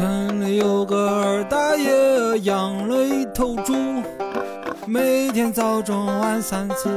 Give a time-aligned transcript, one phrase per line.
[0.00, 3.74] 村里有个二大爷养了一头猪，
[4.86, 6.88] 每天早中晚三次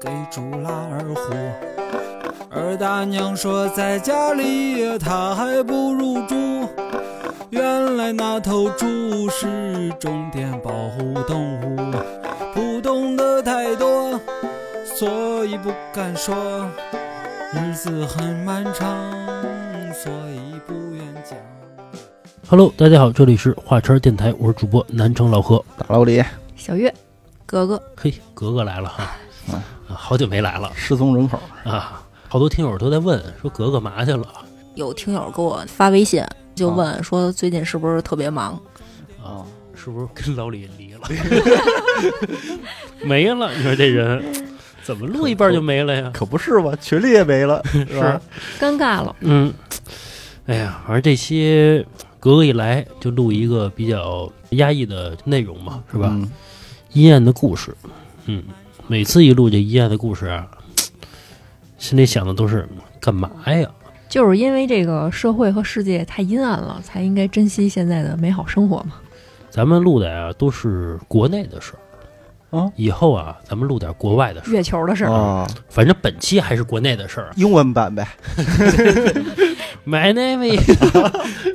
[0.00, 1.32] 给猪拉二胡。
[2.50, 6.66] 二大娘说在家里他还不如猪，
[7.50, 11.76] 原来那头猪是重点保护动物，
[12.52, 14.18] 不懂得太多，
[14.84, 16.34] 所以不敢说。
[17.52, 19.00] 日子很漫长，
[19.94, 20.37] 所以。
[22.50, 25.62] Hello，大家好，这里是画圈电台，我是主播南城老何。
[25.76, 26.24] 大老李
[26.56, 26.92] 小月，
[27.44, 29.16] 格格，嘿，格格来了哈，
[29.48, 32.02] 嗯啊好久没来了失踪人口，啊！
[32.26, 34.26] 好多听友都在问，说格格嘛去了
[34.76, 36.24] 有听友给我发微信，
[36.54, 38.58] 就问说最近是不是特别忙？
[39.22, 39.44] 啊？
[39.74, 41.00] 是不是跟老李离了？
[43.04, 44.24] 没了，你说这人
[44.82, 46.10] 怎么录一半就没了呀？
[46.14, 46.74] 可不是吧？
[46.80, 48.18] 群里也没了，是吧？
[48.58, 49.52] 尴尬了，嗯，
[50.46, 51.86] 哎呀，反正这期
[52.20, 56.08] 格格一来就录一个比较压抑的内容嘛，是吧？
[56.12, 56.30] 嗯。
[56.94, 57.76] 阴暗的故事，
[58.24, 58.42] 嗯，
[58.86, 60.48] 每次一录这阴暗的故事啊，
[61.76, 62.66] 心里想的都是
[62.98, 63.68] 干嘛呀？
[64.08, 68.94] 就是因为这个社会和世界太阴暗了，才应该珍惜现在的美好生活嘛。
[69.50, 71.74] 咱们录的呀都是国内的事
[72.50, 72.72] 儿，啊？
[72.74, 77.30] 以后啊咱们录点国外的事儿，月球的事儿，啊，反正本期还是国内的事儿。
[77.36, 78.08] 英文版呗，
[79.88, 80.66] My name is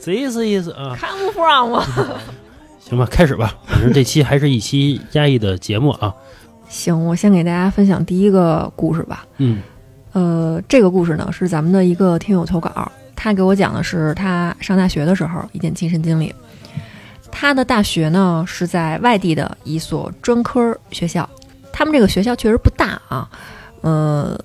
[0.03, 1.83] this is 啊，Come from，
[2.81, 3.55] 行吧，开始吧。
[3.67, 6.11] 反正这期还是一期压抑的节目啊，
[6.67, 9.23] 行，我先给大家分享第一个故事吧。
[9.37, 9.61] 嗯
[10.13, 16.33] 呃，这个故事呢是咱们的一个听友投稿，他给我讲的是他上大学的时候一件亲身经历。
[17.31, 21.29] 他的大学呢是在外地的一所专科学校，
[21.71, 23.29] 他们这个学校确实不大啊，
[23.81, 24.39] 呃，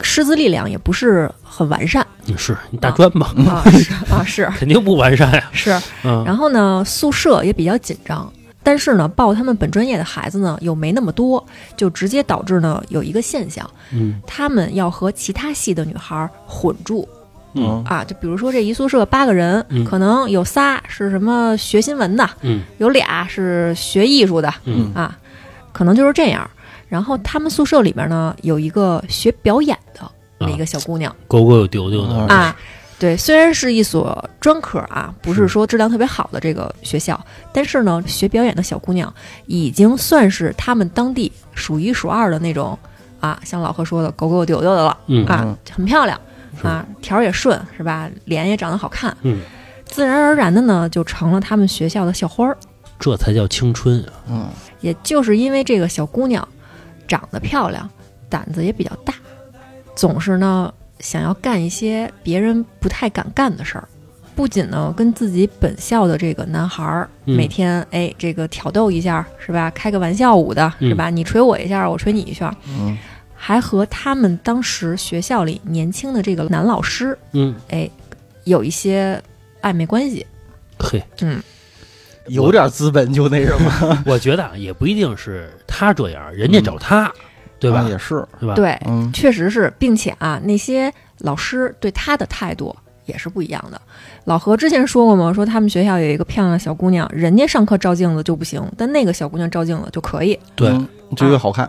[0.00, 4.46] 师资力量也不是很完善你是你大专吧，啊，是啊是。
[4.58, 5.50] 肯定不完善呀。
[5.52, 5.78] 是。
[6.04, 6.24] 嗯。
[6.24, 8.32] 然后呢，宿舍也比较紧张，
[8.62, 11.44] 但是呢，报他们本专业的孩子呢又没那么多，
[11.76, 14.20] 就直接导致呢有一个现象，嗯。
[14.26, 17.06] 他们要和其他系的女孩混住。
[17.54, 17.84] 嗯。
[17.86, 19.84] 啊，就比如说这一宿舍八个人，嗯。
[19.84, 22.62] 可能有仨是什么学新闻的，嗯。
[22.78, 24.90] 有俩是学艺术的嗯。
[24.94, 25.16] 啊，
[25.72, 26.48] 可能就是这样。
[26.86, 30.08] 然后他们宿舍里边呢有一个学表演的
[30.40, 32.56] 一个小姑娘狗狗有丢丢的啊啊，
[32.98, 37.18] 对，虽然是一所专科啊，不是是说质量特别好的这个学校，
[37.52, 39.12] 但是呢，学表演的小姑娘
[39.46, 42.78] 已经算是他们当地数一数二的那种
[43.20, 45.26] 啊，像老何说的狗狗有丢丢的了嗯
[45.70, 46.18] 很漂亮。
[46.62, 48.08] 啊，条儿也顺是吧？
[48.26, 49.40] 脸也长得好看，嗯，
[49.84, 52.56] 自然而然的呢，就成了他们学校的校花儿。
[52.96, 54.12] 这才叫青春啊！
[54.30, 54.48] 嗯
[54.80, 56.46] 也就是因为这个小姑娘
[57.08, 57.90] 长得漂亮，
[58.28, 59.12] 胆子也比较大，
[59.94, 63.88] 总是呢想要干一些别人不太敢干的事儿。
[64.36, 67.36] 不仅呢跟自己本校的这个男孩儿、嗯。
[67.36, 69.70] 每天哎这个挑逗一下是吧？
[69.70, 71.08] 开个玩笑舞的是吧？
[71.10, 72.96] 你捶我一下，我捶你一下，嗯。
[73.36, 77.88] 还和他们当时学校里年轻的这个男老师嗯，哎
[78.44, 79.22] 有一些
[79.62, 80.26] 暧昧关系。
[80.78, 81.42] 嘿，嗯。
[82.28, 87.12] 有点资本就那什么，我觉得啊，也不一定是他这样，人家找他，
[87.64, 87.88] 对吧啊？
[87.88, 92.74] 也是，对吧？，对，嗯确实是，并且啊，那些老师对他的态度
[93.06, 93.80] 也是不一样的。
[94.24, 100.38] 老何之前说过嘛，说他们学校有一个漂亮的小姑娘，人家上课照镜子就不行，但那个小姑娘照镜子就可以。
[100.54, 101.68] 对嗯这个好看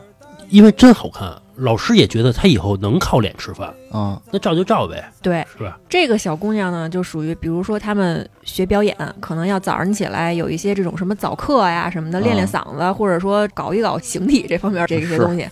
[0.50, 5.80] 因为真好看，老师也觉得他以后能靠脸吃饭，啊，那照就照呗，对，是吧？
[5.88, 15.48] 这个小姑娘呢，就属于比如说他们学表演，可能要早上起来有一些这种什么早课呀什么的，啊练练嗓子，或者说搞一搞形体这方面这些东西。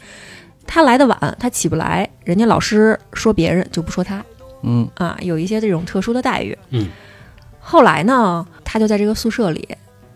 [0.65, 4.23] 她来的晚，她起不来，人家老师说别人就不说她。
[4.61, 6.57] 嗯啊，有一些这种特殊的待遇。
[6.69, 6.87] 嗯，
[7.59, 9.67] 后来呢，她就在这个宿舍里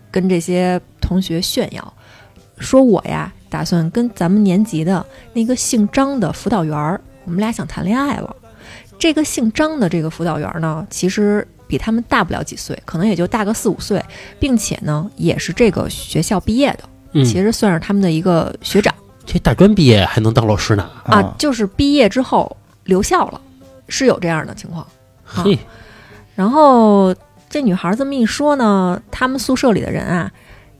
[0.09, 1.93] 跟这些同学炫耀，
[2.59, 8.35] 说我呀打算跟咱们年级的那个姓张的辅导员儿，我们俩想谈恋爱了。
[8.99, 14.03] 这个姓张的这个辅导员呢，其实比他们大不了几岁，可能也就大个四五岁，
[14.39, 16.79] 并且呢，也是这个学校毕业的，
[17.11, 18.93] 嗯，其实算是他们的一个学长。
[19.25, 23.39] 这大专毕业还能当老师呢，啊，就是毕业之后留校了，
[23.87, 24.81] 是有这样的情况。
[25.25, 25.59] 啊嘿，
[26.33, 27.13] 然后
[27.49, 30.31] 这女孩这么一说呢，他们宿舍里的人啊，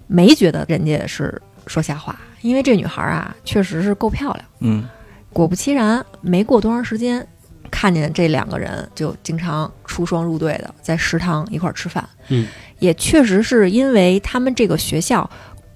[0.08, 4.46] 没觉得人家是说瞎话，因为这女孩啊确实是够漂亮。
[4.60, 4.88] 嗯
[5.34, 7.26] 果不其然，没过多长时间，
[7.70, 12.08] 看见这两个人就经常出双入对的在食堂一块儿吃饭。
[12.30, 12.48] 嗯，
[12.80, 15.30] 也确实是因为他们这个学校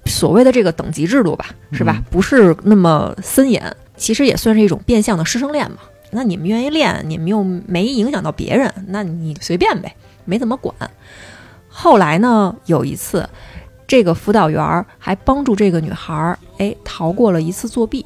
[0.06, 1.94] 所谓的这个等级制度吧，是吧？
[1.98, 3.62] 嗯不是那么森严，
[3.96, 5.76] 其实也算是一种变相的师生恋嘛。
[6.10, 10.74] 那你们愿意练，你们又没影响到别人，那你随便呗，没怎么管。
[11.68, 13.28] 后来呢，有一次，
[13.86, 18.04] 这个辅导员儿还帮助这个女孩儿，哎，逃过了一次作弊。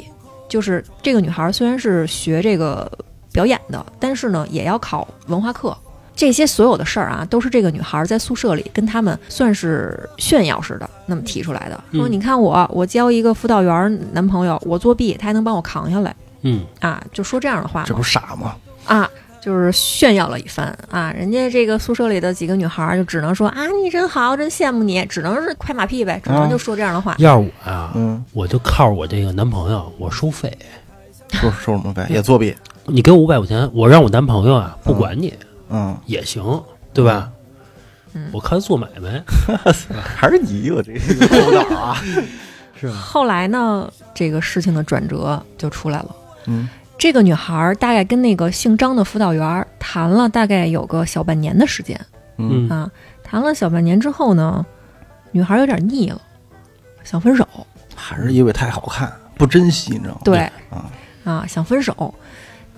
[0.49, 2.90] 就是这个女孩儿虽然是学这个
[3.32, 5.76] 表演的，但是呢，也要考文化课。
[6.14, 11.79] 这些所有的事儿啊，都是这个女孩儿在宿舍里跟他们算是炫耀似的，那么提出来的。
[11.93, 18.56] 说嗯你看我，我交一个辅导员儿男朋友，我作弊，他还能帮我扛下来嗯，啊，就说这样的话这不傻吗？
[18.87, 19.11] 啊，
[19.46, 21.12] 就是炫耀了一番啊。
[21.12, 27.14] 人家这个宿舍里的几个女孩儿就只能说啊，你真好，真羡慕你，只能是拍马屁呗，只能就说这样的话。
[27.19, 30.52] 要是我啊，嗯，我就靠我这个男朋友，我收费，
[31.31, 32.04] 收收什么费？
[32.10, 32.52] 也作弊？
[32.87, 35.32] 你给我五百块钱，我让我男朋友啊不管你、
[35.70, 36.60] 嗯，也行，
[36.93, 37.31] 对吧？
[38.14, 39.22] 嗯我看做买卖
[40.02, 42.02] 还是你我这个头脑啊？
[42.81, 42.94] 是吧？
[42.94, 46.16] 后来呢，这个事情的转折就出来了。
[46.46, 51.98] 嗯这个女孩儿大概跟那个姓张的辅导员儿谈了大概有个小半年的时间。
[52.38, 52.69] 嗯。
[52.69, 52.70] 嗯。
[52.70, 52.90] 啊，
[53.22, 54.64] 谈了小半年之后呢，
[55.31, 56.20] 女孩儿有点腻了，
[57.04, 57.46] 想分手。
[57.94, 60.20] 还是因为太好看，不珍惜，你知道吗？
[60.25, 60.38] 对。
[60.70, 60.90] 啊，
[61.25, 62.14] 啊，想分手，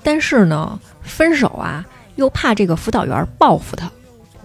[0.02, 1.84] 但是呢，分手啊
[2.16, 3.90] 又怕这个辅导员儿报复她。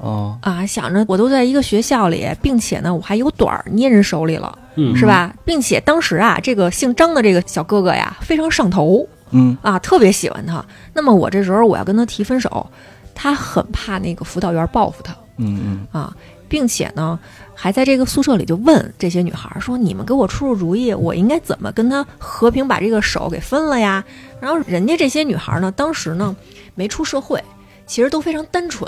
[0.01, 4.95] 哦，啊，想着我都在一个学校里，并且呢我还有短儿捏人手里了，嗯。
[4.95, 5.33] 是吧？
[5.45, 10.63] 并且当时啊，这个姓张的这个小哥哥呀非常上头嗯啊，特别喜欢他。
[10.93, 12.65] 那么我这时候我要跟他提分手，
[13.13, 16.15] 他很怕那个辅导员报复他嗯嗯啊，
[16.47, 17.19] 并且呢，
[17.55, 24.03] 还在这个宿舍里就问这些女孩儿说：“你们给我出出主意，我应该怎么跟他和平把这个手给分了呀？”
[24.39, 26.35] 然后人家这些女孩儿呢，当时呢
[26.75, 27.43] 没出社会，
[27.87, 28.87] 其实都非常单纯，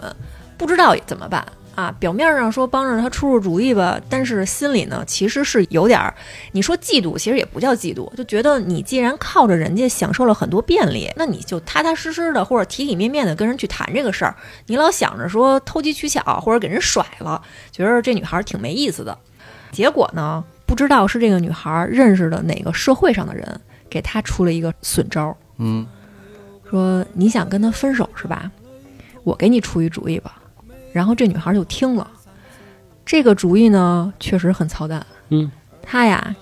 [0.58, 1.44] 不知道怎么办
[1.76, 1.94] 啊。
[2.00, 6.16] 表面上说帮着他出出主意吧，但是心里呢其实是有点儿，
[6.54, 14.36] 你说嫉妒，其实也不叫嫉妒，就觉得你既然靠着人家享受了很多便利，那你就踏踏实实的或者体体面面的跟人去谈这个事儿。
[14.68, 17.42] 你老想着说偷机取巧或者给人甩了，
[17.72, 19.18] 觉得这女孩儿挺没意思的。
[19.72, 25.86] 结果呢，不知道是这个女孩儿认识的哪个社会上的人给她出了一个损招儿，嗯
[26.70, 28.50] 说你想跟他分手是吧？
[29.24, 30.42] 我给你出一主意吧。
[30.96, 32.10] 然后这女孩就听了，
[33.06, 35.06] 这个主意呢确实很操蛋。
[35.28, 35.52] 嗯，
[35.82, 36.34] 她呀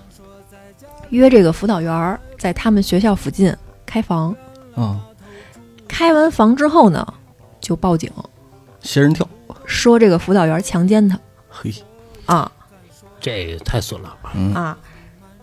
[1.10, 3.52] 约这个辅导员儿在他们学校附近
[3.84, 4.36] 开房，
[4.76, 5.02] 啊，
[5.88, 7.04] 开完房之后呢
[7.60, 8.12] 就报警，
[8.82, 9.28] 仙人跳，
[9.66, 11.20] 说这个辅导员强奸她
[11.50, 11.74] 嘿，
[12.28, 12.52] 啊
[13.20, 14.16] 这个太损了。
[14.36, 14.78] 嗯啊！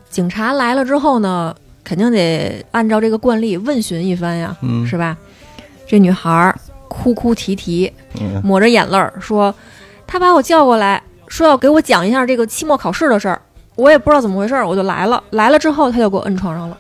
[0.08, 1.52] 警察来了之后呢，
[1.82, 5.16] 肯定得按照这个惯例问询一番呀，嗯是吧？
[5.88, 6.56] 这女孩儿
[6.90, 7.90] 哭哭啼啼，
[8.20, 9.54] 嗯抹着眼泪儿说
[10.06, 13.40] ：“他把我叫过来，说要给我讲一下这个期末考试的事儿。
[13.76, 15.22] 我也不知道怎么回事儿，我就来了。
[15.30, 16.76] 来了之后，他就给我摁床上了，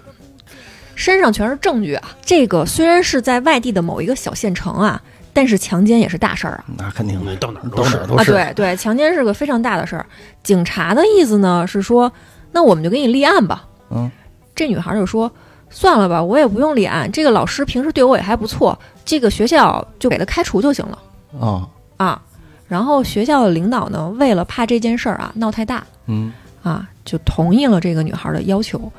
[0.94, 2.10] 身上全是证据啊！
[2.20, 5.00] 这个虽然是在外地的某一个小县城啊，
[5.32, 6.64] 但是强奸也是大事儿啊！
[6.76, 10.04] 那肯定的，嗯到哪儿都是啊，对对，强奸是个非常大的事儿。
[10.42, 12.12] 警察的意思呢是说，
[12.52, 13.64] 那我们就给你立案吧。
[13.90, 14.10] 嗯，
[14.54, 15.30] 这女孩就说
[15.70, 17.10] ：“算了吧，我也不用立案。
[17.10, 20.98] 这个老师平时对我也还不错，这个学校就给他开除就行了。”
[21.40, 22.20] 啊，啊，
[22.66, 26.32] 然后学校的领导呢，为了怕这件事儿啊闹太大嗯
[26.62, 28.90] 啊，就同意了这个女孩的要求，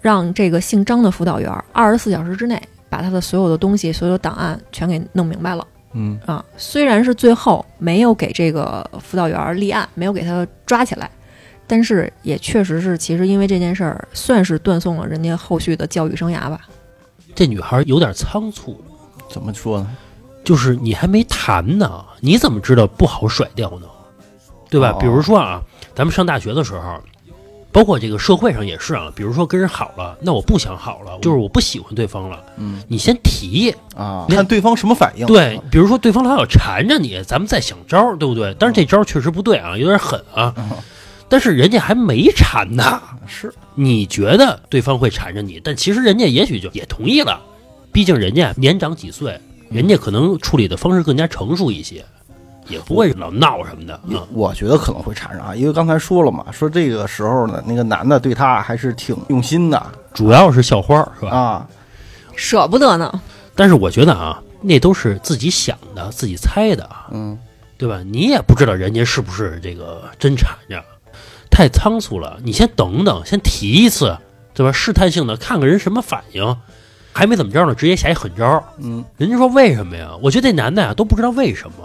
[0.00, 2.60] 让这个姓张的辅导员二十四小时之内
[2.90, 6.44] 把他的所有的东西、所有档案全给弄明白了嗯啊。
[6.56, 11.08] 虽然是最后没有给这个辅导员立案，没有给他抓起来，
[11.66, 16.60] 但是也确实是，其实因为这件事儿，算是断送了人家后续的教育生涯吧。
[17.34, 18.82] 这女孩有点仓促，
[19.28, 19.96] 怎么说呢？
[20.44, 23.86] 就是你还没谈呢，你怎么知道不好甩掉呢？
[24.68, 24.90] 对吧？
[24.90, 25.62] 哦比如说啊，
[25.94, 27.00] 咱们上大学的时候，
[27.72, 29.10] 包括这个社会上也是啊。
[29.16, 33.74] 比如说跟人好了，那我不想好了，就是我不喜欢对方了，嗯你先提。
[33.96, 35.26] 啊，那看对方什么反应。
[35.26, 38.54] 对，比如说对方老要缠着你，咱们再想招儿，对不对？
[38.58, 40.52] 但是这招儿确实不对啊，有点狠啊。
[40.58, 40.70] 嗯
[41.28, 47.40] 但是人家还没缠呢，是，你觉得对方会缠着你，但其实人家也许就也同意了，
[47.90, 49.40] 毕竟人家年长几岁，
[49.70, 52.04] 人家可能处理的方式更加成熟一些，
[52.68, 53.98] 也不会老闹什么的。
[54.06, 54.20] 嗯。
[54.32, 59.82] 我觉得可能会缠上啊，因为刚才说了嘛，说这个时候呢，那个男的对她还是挺用心的。
[60.12, 61.30] 主要是校花是吧？
[61.36, 61.68] 啊，
[62.36, 63.20] 舍不得呢，
[63.54, 67.36] 但是我觉得啊，那都是自己想的，自己猜的啊，嗯。
[67.76, 68.00] 对吧？
[68.06, 70.82] 你也不知道人家是不是这个真缠着，
[71.54, 72.36] 太仓促了。
[72.42, 74.18] 你先等等，先提一次，
[74.52, 74.72] 对吧？
[74.72, 76.56] 试探性的看看人什么反应，
[77.12, 78.60] 还没怎么着呢，直接下一狠招。
[78.78, 80.10] 嗯，人家说为什么呀？
[80.20, 81.76] 我觉得这男的呀都不知道为什么。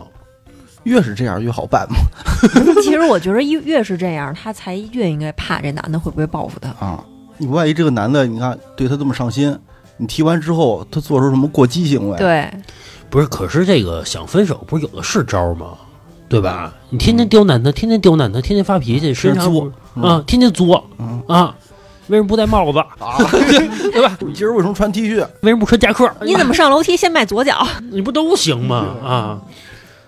[0.83, 1.97] 越是这样越好办嘛
[2.81, 6.69] 其实我觉得越越是这样，他才越应该怕这男的会不会报复他。
[6.83, 7.03] 啊！
[7.37, 9.55] 你万一这个男的，你看对他这么上心，
[9.97, 12.49] 你提完之后他做出什么过激行为，，对，
[13.09, 15.77] 不是，可是这个想分手不是有的是招吗？
[16.29, 16.73] 对吧？
[16.89, 21.55] 你天天刁难他，天天刁难他，天天发脾气，身上作嗯啊，天天作嗯啊，
[22.07, 22.79] 为什么不戴帽子？
[22.99, 23.17] 啊，
[23.91, 24.15] 对吧？
[24.21, 25.17] 你今儿为什么穿 T 恤？
[25.41, 26.09] 为什么不穿夹克？
[26.21, 27.65] 你怎么上楼梯先迈左脚？
[27.91, 28.77] 你不都行吗？
[29.03, 29.41] 啊，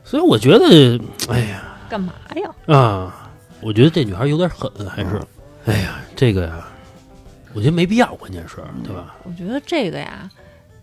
[0.03, 0.99] 所以我觉得，
[1.29, 2.75] 哎呀干嘛呀？
[2.77, 5.19] 啊，我觉得这女孩有点狠，还是，
[5.65, 6.65] 哎呀，这个呀，
[7.53, 9.15] 我觉得没必要，关键是，对吧？
[9.23, 10.29] 我觉得这个呀，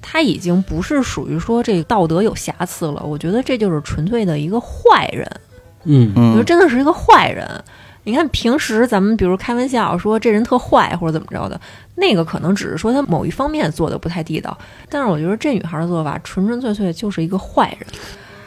[0.00, 5.30] 他已经不是属于说这道德有瑕疵了，我觉得这就是纯粹的一个坏人。
[5.84, 7.46] 嗯我觉得嗯，真的是一个坏人。
[8.04, 11.60] 你看平时咱们比如开玩笑说这人特坏或者怎么着的，
[11.94, 14.56] 那个可能只是说他某一方面做的不太地道，
[14.88, 17.86] 但是我觉得这女孩的做法纯纯粹粹就是一个坏人。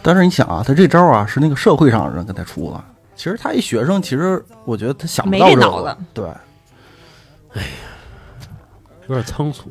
[0.01, 2.83] 但是你想啊，他这招啊是那个社会上的人给他出的。
[3.15, 5.97] 其实他一学生，其实我觉得他想不没到这个这脑子。
[6.11, 6.25] 对
[7.53, 7.67] 哎呀
[9.07, 9.69] 有点仓促。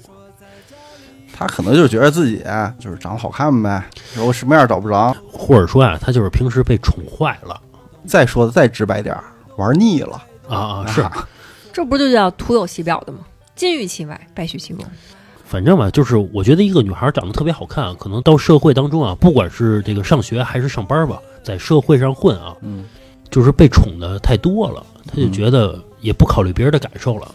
[1.40, 3.82] 他可能就是觉得自己啊就是长得好看呗，
[4.14, 5.16] 然后什么样找不着。
[5.32, 7.61] 或者说啊，他就是平时被宠坏了
[8.06, 9.25] 再说的再直白点儿，
[9.56, 10.23] 玩腻了。
[10.49, 10.87] 啊啊！
[10.87, 11.28] 是，啊
[11.73, 13.20] 这不就叫徒有其表的吗？
[13.54, 14.85] 金玉其外，败絮其中。
[15.44, 22.85] 反正吧，就是我觉得一个女孩长得特别好看，可能到社会当中啊，不管是这个上学还是上班吧，在社会上混啊，嗯，
[23.30, 27.32] 就是被宠的太多了，她就觉得也不考虑别人的感受了，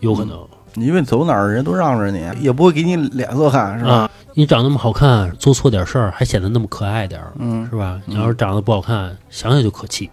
[0.00, 3.90] 有可能你因为走哪儿人都让着你，也不会给你脸色看，是吧？
[3.90, 8.00] 啊，你长那么好看，做错点事儿还显得那么可爱点儿，嗯，是吧？
[8.06, 10.10] 你要是长得不好看，想想就可气。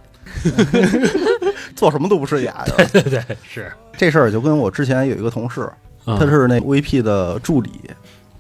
[1.76, 2.54] 做什么都不顺眼。
[2.92, 5.70] 对对，是，这事儿就跟我之前有一个同事，
[6.06, 7.72] 他是那 VP 的助理，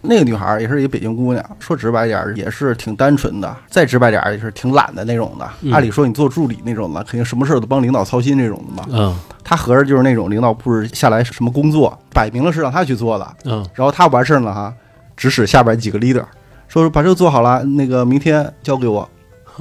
[0.01, 5.49] 那个女孩儿也是一个北京姑娘，说直白点儿也是挺单纯的，再直白点儿也是挺懒的那种的。
[5.61, 8.87] 嗯按理说你做助理那种的，肯定什么事儿都帮领导操心这种的嘛。
[8.91, 14.73] 嗯她合着就是那种领导布置下来什么工作，摆明了是让她去做的，嗯然后她完事儿了哈，
[15.15, 16.23] 指使下边几个 leader
[16.67, 19.07] 说把这个做好了，那个明天交给我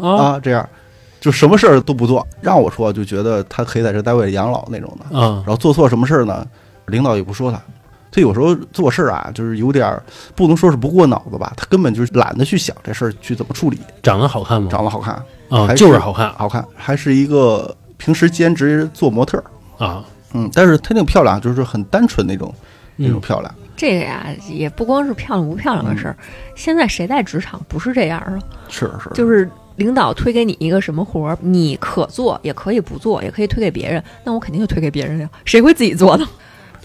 [0.01, 0.69] 啊啊，这样
[1.21, 5.07] 就什么事儿都不做，让我说就觉得她可以在这单位养老那种的。
[5.13, 6.47] 嗯然后做错什么事儿呢，
[6.87, 7.61] 领导也不说他。
[8.17, 10.03] 他有时候做事儿啊，就是有点儿
[10.35, 13.79] 不能说是不过脑子吧，他根本就是懒得去想这事儿去怎么处理。
[14.03, 14.69] 长得好看吗？
[14.71, 15.15] 长得好看，
[15.51, 22.51] 啊，还是就是好看好看，还是一个平时兼职做模特儿，啊，嗯，但是他那个漂亮就是很单纯那种
[22.97, 26.17] 那种嗯漂亮，这个呀，也不光是漂亮不漂亮的事儿。
[26.55, 28.39] 现在谁在职场不是这样啊？
[28.71, 29.47] 是是，就是
[29.77, 34.03] 领导推给你一个什么活儿，你可做，也可以不做，也可以推给别人。
[34.25, 36.27] 那我肯定就推给别人呀，谁会自己做呢？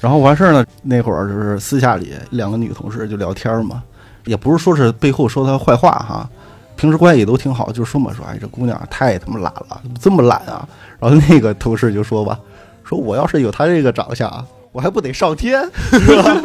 [0.01, 3.83] 然后完事儿呢，那会儿就是私下里两个女同事就聊天嘛，
[4.25, 6.27] 也不是说是背后说她坏话哈，
[6.75, 10.67] 平时关系也都挺好，就说嘛说，哎，这姑娘太他妈懒了，怎么这么懒啊？
[10.99, 12.39] 然后那个同事就说吧，
[12.83, 16.35] 说我要是有她这个长相啊，我还不得上天，是吧？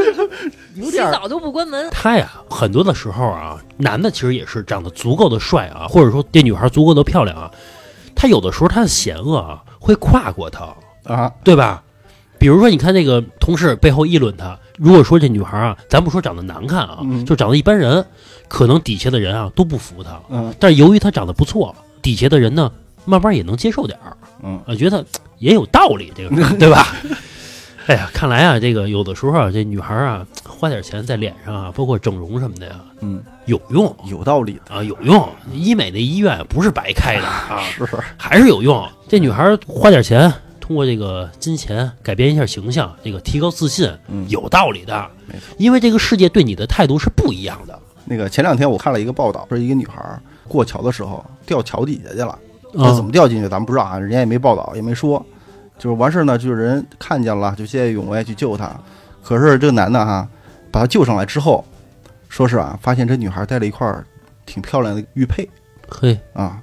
[0.74, 7.50] 有点儿洗澡都不关门，他呀，很多的时候啊，男的其实也是长得足够的帅啊，或者说这女孩足够的漂亮啊，
[8.14, 10.68] 他有的时候他的险恶啊会跨过他，
[11.04, 11.82] 啊，对吧？
[12.46, 17.26] 比如说，你看那个同事背后议论他，如果说这女孩啊，咱不说长得难看啊，嗯。
[17.26, 18.06] 就长得一般人，
[18.46, 20.54] 可能底下的人啊都不服她，嗯。
[20.60, 22.70] 但是由于她长得不错，底下的人呢
[23.04, 24.60] 慢慢也能接受点儿，嗯。
[24.64, 25.04] 啊，觉得
[25.40, 26.86] 也有道理，这个 对吧？
[27.88, 33.92] 哎呀，看来啊，这个有的时候啊，这女孩啊，花点钱在脸上啊，包括整容什么的呀，嗯，有用。
[34.04, 35.28] 有道理，啊，有用。
[35.52, 37.84] 医美的医院不是白开的啊， 是。
[38.16, 38.88] 还是有用。
[39.08, 40.32] 这女孩花点钱，
[40.66, 45.08] 通过这个金钱改变一下形象，这个提高自信，嗯有道理的。
[45.24, 47.78] 没错因为这个世界对你的态度是不一样的。
[48.04, 52.36] 那个前两天我看了一个报道，说一个女孩儿过桥的时候掉桥底下去了。
[52.72, 55.24] 这啊怎么掉进去咱们不知道啊，人家也没报道，也没说。
[55.78, 58.76] 就是完事儿呢，就是人看见了，就见义勇为去救她。
[59.22, 60.28] 可是这个男的哈，
[60.72, 61.64] 把她救上来之后，
[62.28, 64.04] 说是啊，发现这女孩带了一块儿
[64.44, 65.48] 挺漂亮的玉佩
[65.88, 66.60] 嘿，啊。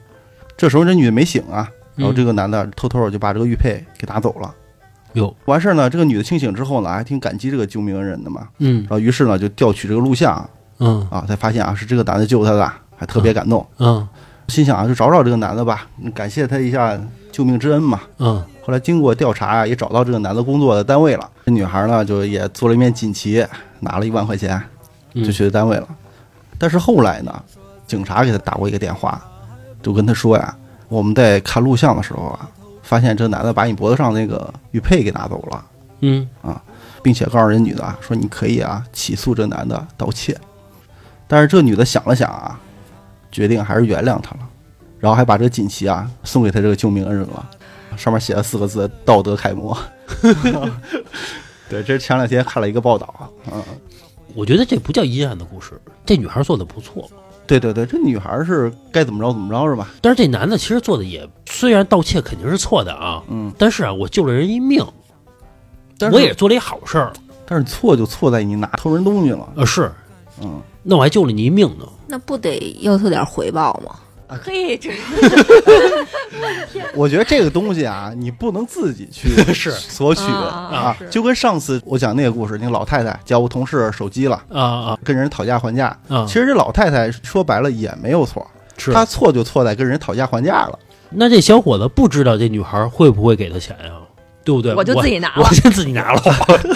[0.57, 4.53] 这时候这女的没醒啊，然后这个个男的偷偷就把这个玉佩给拿走了。
[5.13, 8.47] 有，完事儿呢，这个女的清醒之后呢，还挺感激这个救命恩人的嘛。
[8.59, 13.65] 嗯然后于是呢，就调取这个录像嗯啊，才发现啊是这个男的救她的，还特别感动。
[13.77, 14.07] 嗯
[14.49, 16.99] 心想啊，就找找这个男的吧，感谢他一下
[17.31, 18.01] 救命之恩嘛。
[18.17, 21.29] 嗯后来经过调查啊，也找到这个男的工作的单位了。
[21.45, 23.45] 这女孩呢，就也做了一面锦旗，
[23.81, 24.61] 拿了一万块钱，
[25.13, 25.87] 嗯，就去单位了。
[26.57, 27.43] 但是后来呢，
[27.85, 29.21] 警察给他打过一个电话，
[29.81, 30.55] 就跟他说呀，
[30.93, 32.49] 我们在看录像的时候啊，
[32.81, 35.65] 发现这男的把你脖子上那个玉佩给拿走了，
[36.01, 36.27] 嗯。
[36.41, 36.61] 啊
[37.01, 40.39] 并且告诉人女的啊，说你可以啊起诉这男的盗窃。
[41.27, 42.57] 但是这女的想了想啊，
[43.29, 44.47] 决定还是原谅他了，
[44.99, 47.49] 然后还把这个锦旗啊送给他这个救命恩人了，
[47.97, 49.77] 上面写了四个字“道德楷模”。
[51.69, 53.61] 对，这是前两天看了一个报道啊，嗯，
[54.33, 55.73] 我觉得这不叫阴暗的故事，
[56.05, 57.09] 这女孩做的不错，
[57.45, 59.89] 对对对，这女孩是该怎么着怎么着是吧？
[60.01, 64.85] 但是这男的其实做的也，虽然盗窃肯定是错的啊，嗯，但是啊，我救了人一命，
[65.97, 67.11] 但是我也做了一好事儿。
[67.45, 69.91] 但是错就错在你拿偷人东西了，呃，是，
[70.41, 71.85] 嗯，那我还救了你一命呢。
[72.07, 73.95] 那不得要求点回报吗？
[74.43, 74.91] 嘿，这
[76.95, 85.87] 我觉得这个东西啊，你不能自己去 是索取啊就跟上次我讲那个故事，那个老太太叫我同事手机了，啊啊跟人讨价还价。
[86.07, 86.25] 啊！
[86.27, 88.45] 其实这老太太说白了也没有错，
[88.77, 90.79] 是她错就错在跟人讨价还价了。
[91.09, 93.91] 那这小伙子不知道这女孩会不会给他钱呀？
[94.43, 94.75] 对不对？
[94.75, 96.21] 我就自己拿了我先自己拿了。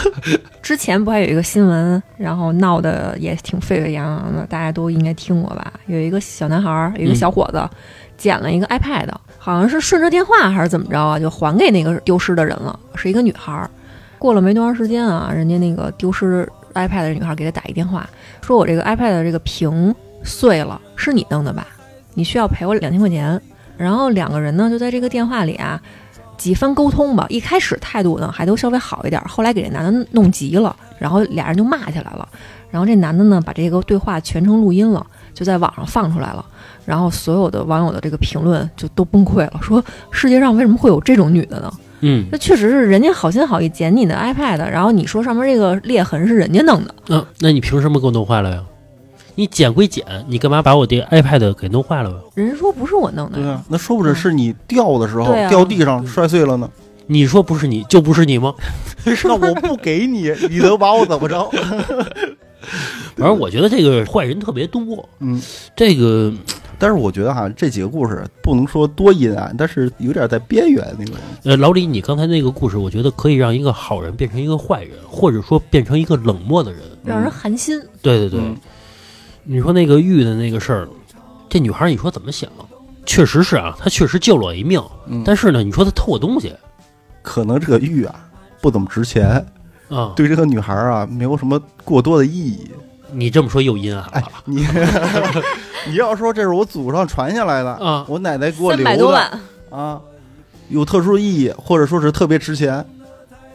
[0.62, 5.72] 之前不还有一个新闻，然后闹得也挺沸沸扬扬的，大家都应该听过吧？
[5.86, 7.70] 有一个小男孩儿，有一个小伙子，
[8.18, 9.08] 捡了一个 iPad，
[9.38, 13.70] 好像是顺着电话还是怎么着啊，就还给那个丢失的人了，是一个女孩儿。
[14.18, 18.10] 过了没多长时间啊，人家那个丢失 iPad 的女孩给他打一电话，
[18.42, 19.94] 说我这个 iPad 的这个屏
[20.24, 21.68] 碎了，是你弄的吧？
[22.14, 23.40] 你需要赔我两千块钱。
[23.78, 25.80] 然后两个人呢就在这个电话里啊
[26.38, 32.28] 几番沟通吧，一开始态度呢还都稍微好一点，后来给这男的弄急了，然后俩人就骂起来了。
[32.70, 36.46] 然后这男的呢把这个对话全程录音了，就在网上放出来了。
[36.86, 41.72] 然后所有的网友的这个评论就都崩溃了，说世界上为什么会有这种女的呢？
[42.02, 48.64] 嗯那确实是人家好心好意捡你的 iPad，然后你说上面这个裂痕是人家弄的，嗯，那你凭什么给我弄坏了呀？
[49.38, 52.18] 你捡归捡，你干嘛把我这 iPad 给弄坏了呀？
[52.34, 53.38] 人家说不是我弄的。
[53.38, 56.68] 对啊，那说不准是你掉的时候掉地上摔碎了呢。
[57.06, 58.54] 你说不是你就不是你吗？
[59.24, 61.48] 那我不给你，你能把我怎么着？
[63.16, 65.08] 反正我觉得这个坏人特别多。
[65.20, 65.40] 嗯，
[65.76, 66.34] 这个
[66.80, 71.16] 但是我觉得哈，这几个故事不能说多阴暗，但是有点在边缘那种。
[71.44, 76.82] 呃，老李，你刚才那个故事，我觉得可以让一个好人变成一个坏人，或者说变成一个冷漠的人。
[77.06, 77.80] 让人寒心。
[78.02, 78.58] 对对对，嗯
[79.48, 80.90] 你说那个玉的那个事儿，
[81.48, 82.50] 这女孩你说怎么想？
[83.06, 86.54] 确实是啊，她确实救了我一命，嗯，但是呢，你说她偷我东西
[87.22, 88.14] 可能这个玉啊
[88.62, 89.46] 不怎么值钱，
[89.88, 92.70] 啊，对这个女孩啊没有什么过多的意义。
[93.10, 94.68] 你这么说又阴暗哎了，你
[95.88, 98.06] 你要说这是我祖上传下来的，啊。
[98.10, 100.02] 我奶奶给我三留的多万，啊，
[100.68, 102.86] 有特殊意义，或者说是特别值钱，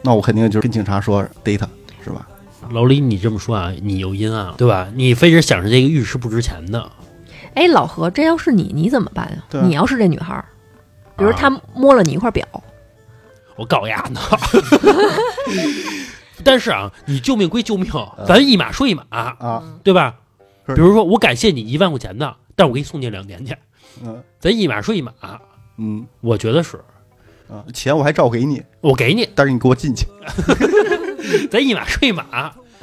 [0.01, 1.69] 那我肯定就是跟警察说逮他，
[2.03, 2.27] 是吧？
[2.71, 4.89] 老李，你这么说啊，你又阴暗了，对吧？
[4.95, 6.91] 你非得想着这个玉是不值钱的，
[7.55, 9.59] 哎，老何，这要是你，你怎么办呀？
[9.59, 10.43] 啊你要是这女孩，
[11.17, 12.45] 比如啊她摸了你一块表，
[13.55, 14.19] 我告丫呢。
[16.43, 20.15] 但是啊，你救命归救命，嗯咱一码说一码，啊，对吧？
[20.67, 23.55] 比如说，我感谢你一万块钱的，但我给你送进两年去，
[24.03, 25.11] 嗯咱一码说一码。
[25.77, 26.77] 嗯我觉得是
[27.49, 30.05] 啊，钱我还照给你，我给你，但是你给我进去。
[31.51, 32.25] 咱一码说一码。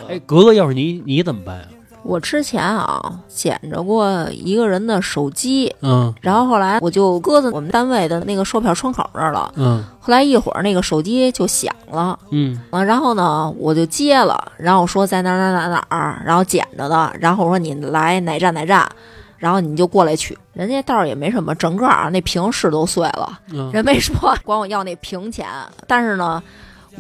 [0.09, 1.67] 哎，格格，要是你，你怎么办呀？
[2.03, 9.53] 我之前啊捡着过一个人的手机，嗯然后后来我就搁在我们单位的那个售票窗口那儿了。
[9.57, 18.91] 嗯后来一会儿那个手机就响了，嗯啊，然后呢我就接了，然后我说在哪儿哪儿哪儿哪儿，然后捡着的，然后我说你来哪站哪站，
[19.37, 20.37] 然后你就过来取。
[20.55, 25.47] 人家倒是也没什么，整个啊那屏是都碎了，嗯，人没说管我要那屏钱，
[25.87, 26.43] 但是呢。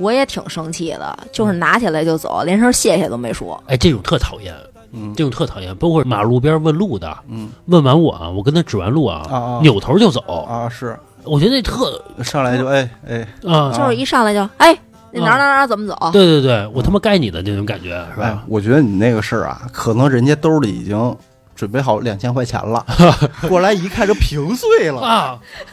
[0.00, 3.62] 我也挺生气的，就是拿起来就走，连声谢谢都没说。
[3.66, 4.54] 哎，这种特讨厌，
[4.92, 5.74] 嗯这种特讨厌。
[5.76, 10.20] 包括马路边问路的，嗯问完我啊，我跟他指完路啊，啊啊扭头就走。
[10.48, 14.76] 啊是，我觉得那特上来就哎哎，啊，就是一上来就哎，
[15.12, 15.96] 那哪哪哪怎么走？
[16.12, 21.16] 对对对，我他妈该你的那种感觉是哎吧？，我觉得你那个事儿啊，可能人家兜里已经
[21.54, 22.84] 准备好两千块钱了，
[23.48, 25.38] 过来一看就屏碎了，啊，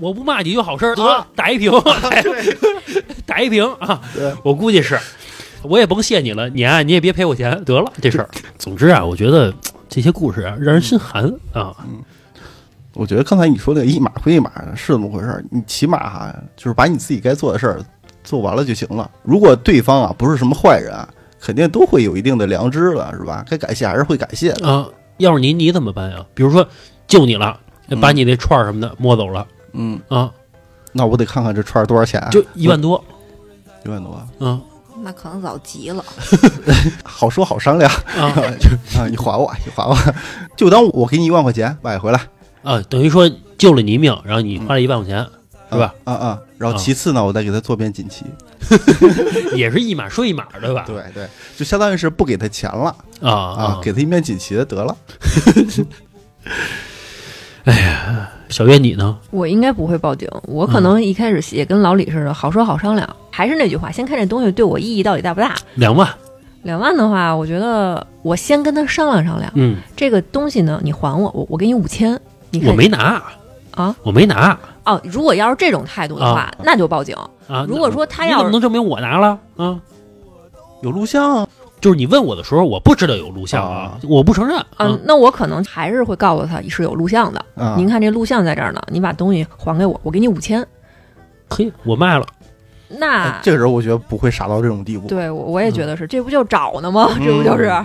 [0.00, 1.72] 我不骂你就好事儿，得打一瓶，
[3.26, 4.00] 打一瓶啊！
[4.42, 4.98] 我估计是，
[5.62, 8.28] 我也甭谢你了，你啊，你也别赔我钱，得了这事儿。
[8.58, 9.52] 总之啊，我觉得
[9.88, 11.74] 这些故事啊，让人心寒啊。
[12.94, 17.80] 我觉得刚才你说那个一码归一码是这么回事儿，你起码哈，就是把你自己该做的事儿
[18.22, 19.10] 做完了就行了。
[19.22, 21.08] 如果对方啊不是什么坏人啊，
[21.40, 23.44] 肯定都会有一定的良知了，是吧？
[23.48, 24.68] 该感谢还是会感谢的。
[24.68, 26.18] 啊，要是你，你怎么办呀？
[26.34, 26.66] 比如说
[27.06, 30.30] 救你了，嗯把你那串儿什么的摸走了嗯，啊，
[30.92, 33.02] 那我得看看这串儿多少钱啊，就一万多，
[33.84, 34.60] 一万多，嗯
[35.04, 36.04] 那可能早急了。
[37.02, 38.30] 好说好商量啊
[38.60, 39.08] 就啊！
[39.08, 39.96] 你还我，你还我，
[40.56, 42.20] 就当我给你一万块钱买回来，
[42.62, 45.26] 啊，等于说救了你一命，然后你花了一万块钱，
[45.72, 45.92] 是吧？
[46.04, 46.38] 啊啊！
[46.56, 48.24] 然后啊其次呢，我再给他做遍锦旗。
[49.56, 50.84] 也是一码说一码，对吧？
[50.86, 54.96] 对对，就相当于是不给他钱了啊啊，给他一面锦旗的得了。
[58.48, 59.16] 小月你呢？
[59.30, 63.08] 我应该不会报警，我可能一开始也跟老李似的，好说好商量。
[63.30, 65.54] 还是那句话，先看这东西对我意义到底大不大。
[65.76, 66.08] 两万
[66.62, 72.20] 两万的话，我觉得我先跟他商量商量，嗯，这个东西呢，你还我，我我给你五千，
[72.50, 73.22] 你看我没拿
[73.70, 75.00] 啊，我没拿哦。
[75.04, 77.16] 如果要是这种态度的话，啊那就报警。
[77.48, 77.64] 啊。
[77.66, 79.80] 如果说他你怎要是么能证明我拿了啊？
[80.82, 81.48] 有录像啊，
[81.82, 84.56] 就是你问我的时候，我不知道有录像啊啊，我不承认。
[84.78, 87.44] 嗯，那我可能还是会告诉他是有录像的。
[87.56, 90.64] 啊，您看这录像在这儿呢，你把东西还给我，我给你五千。
[91.50, 92.26] 嘿，我卖了。
[92.88, 95.08] 那、哎这个人我觉得不会傻到这种地步。
[95.08, 97.10] 对我我也觉得是，这不就找呢吗？
[97.18, 97.64] 这不就是？
[97.64, 97.84] 哎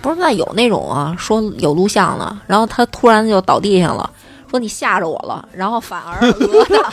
[0.00, 4.08] 不是，那有那种啊，说有录像的，然后他突然就倒地上了，
[4.50, 6.90] 说你吓着我了，然后反而讹他，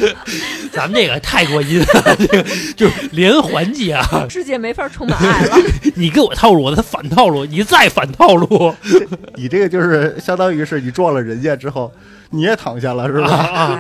[0.72, 2.44] 咱们这个太过阴了，这个
[2.76, 4.06] 就是连环计啊！
[4.30, 5.58] 世界没法充满爱了。
[5.96, 8.74] 你给我套路，我再反套路，你再反套路，
[9.36, 11.92] 你这个就是相当于是你撞了人家之后，
[12.30, 13.28] 你也躺下了是吧？
[13.28, 13.80] 啊！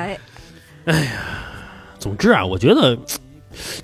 [0.85, 1.11] 哎呀，
[1.99, 2.97] 总之啊，我觉得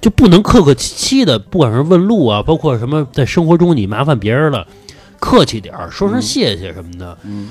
[0.02, 4.66] 就不能客客气气的，不管是问路啊，包括什么在生活中你麻烦别人了，
[5.20, 7.16] 客气点儿，说声嗯谢谢什么的。
[7.24, 7.50] 嗯，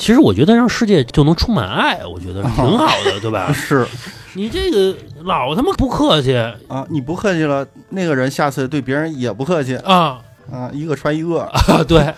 [0.00, 3.52] 其实我觉得让世界就能充满爱，我觉得挺好的， 对吧？
[3.52, 3.86] 是
[4.32, 6.34] 你这个老他妈不客气
[6.68, 10.18] 啊，你不客气了，那个人下次对别人也不客气啊
[10.50, 11.84] 啊，一个传一个啊！
[11.86, 12.14] 对，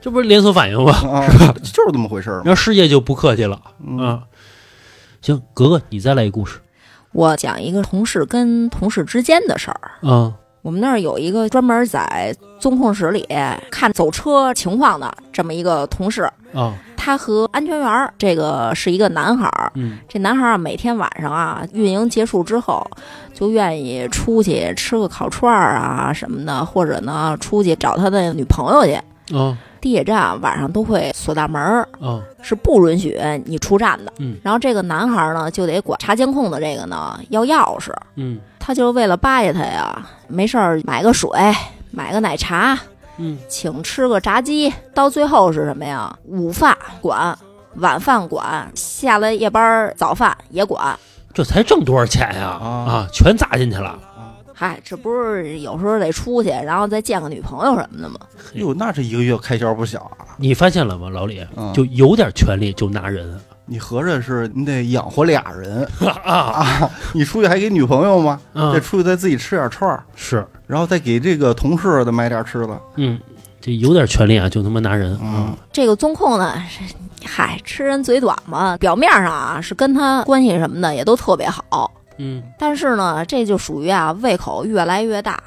[0.00, 0.92] 这不是连锁反应吗？
[1.10, 1.26] 啊，
[1.60, 2.42] 就是这么回事儿嘛。
[2.44, 4.22] 然后世界就不客气了嗯啊。
[5.20, 6.60] 行，格格，你再来一故事
[7.10, 9.90] 我讲一个同事跟同事之间的事儿。
[10.08, 13.26] 啊我们那儿有一个专门在综控室里
[13.70, 16.22] 看走车情况的这么一个同事，
[16.54, 19.72] 啊他和安全员儿这个是一个男孩儿。
[19.74, 22.88] 嗯这男孩儿啊，每天晚上啊，运营结束之后，
[23.34, 28.92] 就愿意出去吃个烤串儿啊什么的，或者呢出去找他的女朋友去。
[29.36, 34.12] 啊地铁站晚上都会锁大门儿，啊是不允许你出站的。
[34.18, 41.28] 嗯然后这个男孩儿呢，就得管查监控的这个呢要钥匙，嗯他就是为了巴结他呀，没事儿买个水，
[41.90, 42.78] 买个奶茶，
[43.16, 46.16] 嗯请吃个炸鸡，到最后是什么呀？
[46.26, 47.36] 午饭管，
[47.78, 50.96] 晚饭管，下了夜班早饭也管。
[51.34, 52.50] 这才挣多少钱呀？
[52.62, 53.98] 啊啊，全砸进去了。
[54.54, 58.20] 嗨，这不是有时候得出去，然后再见个女朋友什么的吗？
[58.52, 60.36] 哟，那这一个月开销不小啊！
[60.36, 61.44] 你发现了吗，老李？
[61.56, 65.86] 嗯就有点权利就拿人你合着是你得养活俩人
[66.24, 66.90] 啊啊？
[67.12, 68.40] 你出去还给女朋友吗？
[68.52, 68.80] 啊再！
[68.80, 72.80] 出去再自己吃点串儿，是，然后再给这个同事再买点吃的。
[72.96, 73.18] 嗯，
[73.60, 76.80] 这有点权利啊，就他妈拿人嗯，这个宗控呢，是
[77.24, 85.40] 嗨，吃人嘴短嘛，表面上啊是跟他关系什么的也都特别好，嗯，但是呢，这就属于啊胃口越来越大。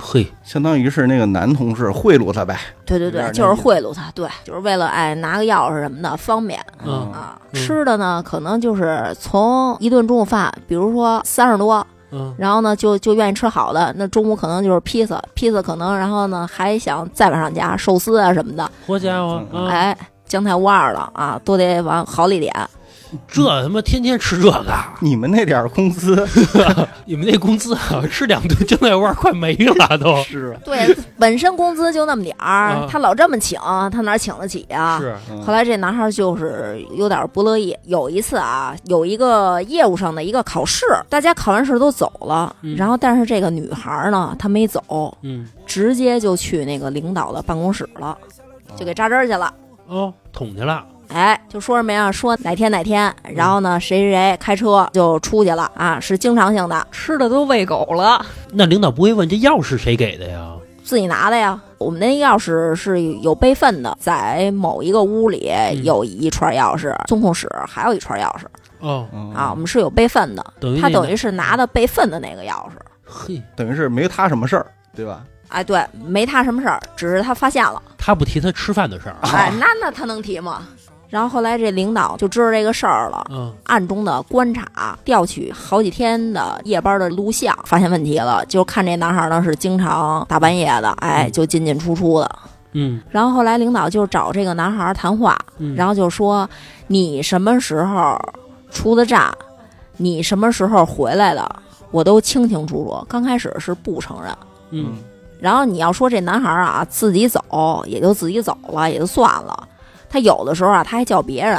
[0.00, 2.58] 嘿，相当于是那个男同事贿赂他呗。
[2.84, 7.38] 对对对，就是贿赂他，对，就是为了哎拿个钥匙什么的方便嗯啊。
[7.52, 19.44] 嗯吃的呢，可能就是从一顿中午饭，比如说三十多，嗯然后呢就就愿意吃好的，那中午可能就是披萨，披萨可能然后呢还想再往上加寿司啊什么的，好家啊！
[19.68, 22.54] 哎，姜太乌二了啊，都得往好里点。
[23.28, 24.64] 这他妈天天吃这个，
[25.00, 26.26] 你们那点儿工资
[27.06, 30.16] 你们那工资啊，吃两顿蒸菜味快没了都。
[30.24, 33.58] 是对，本身工资就那么点儿啊，他老这么请，
[33.90, 34.98] 他哪请得起啊？
[35.00, 37.76] 是，嗯后来这男孩就是有点不乐意。
[37.84, 48.16] 有一次啊，有一个业务上的一个考试，大家考完试都走了，嗯然后但是这个女孩呢，她没走，嗯，直接就去那个领导的办公室了，
[48.76, 49.52] 就给扎针儿去了。
[49.86, 50.84] 哦，捅去了。
[51.12, 52.10] 哎，就说什么呀？
[52.10, 58.24] 说哪天哪天，然后呢，谁谁谁开车就出去了啊，是经常性的，吃的都喂狗了。
[58.52, 60.52] 那领导不会问这钥匙谁给的呀？
[60.84, 61.60] 自己拿的呀。
[61.78, 65.50] 我们那钥匙是有备份的，在某一个屋里
[65.82, 68.42] 有一串钥匙，中控室还有一串钥匙
[68.80, 70.44] 哦，嗯啊，我们是有备份的。
[70.60, 72.72] 等于他等于是拿的备份的那个钥匙。
[73.04, 75.24] 嘿，等于是没他什么事儿，对吧？
[75.48, 77.82] 哎，对，没他什么事儿，只是他发现了。
[77.96, 79.30] 他不提他吃饭的事儿啊。
[79.32, 80.68] 哎，那那他能提吗？
[81.10, 92.30] 然后后来这领导就知道这个事儿了，嗯暗中的观察，调取好几天的夜班的录像，发现问题了，就看这男孩呢是经常大半夜的，哎，嗯就进进出出的。
[92.72, 96.48] 嗯然后后来领导就找这个男孩谈话，嗯，然后就说
[96.86, 98.16] 你什么时候
[98.70, 99.28] 出的站，
[99.96, 101.56] 你什么时候回来的，
[101.90, 103.04] 我都清清楚楚。
[103.08, 104.32] 刚开始是不承认，
[104.70, 104.98] 嗯
[105.40, 107.42] 然后你要说这男孩啊自己走，
[107.88, 109.66] 也就自己走了，也就算了。
[110.10, 111.56] 他有的时候啊，他还叫别人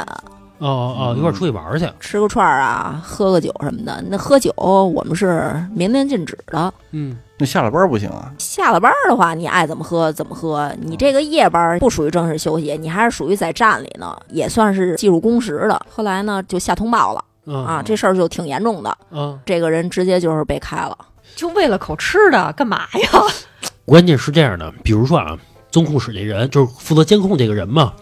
[0.58, 1.88] 哦哦，一块儿出去玩儿去。
[1.98, 4.00] 吃个串儿啊，喝个酒什么的。
[4.08, 6.72] 那喝酒我们是明令禁止的。
[6.92, 8.32] 嗯那下了班不行啊？
[8.38, 10.72] 下了班儿的话，你爱怎么喝怎么喝。
[10.80, 15.84] 你这个夜班儿不属于正式休息，你还是属于在站里呢，也算是计入工时的。
[15.90, 18.96] 后来呢，就下通报了嗯啊，这事儿就挺严重的。
[19.10, 20.96] 嗯，这个人直接就是被开了。
[21.34, 23.10] 就为了口吃的干嘛呀？
[23.84, 25.36] 关键是这样的，比如说啊，
[25.72, 27.92] 综控室这人就是负责监控这个人嘛，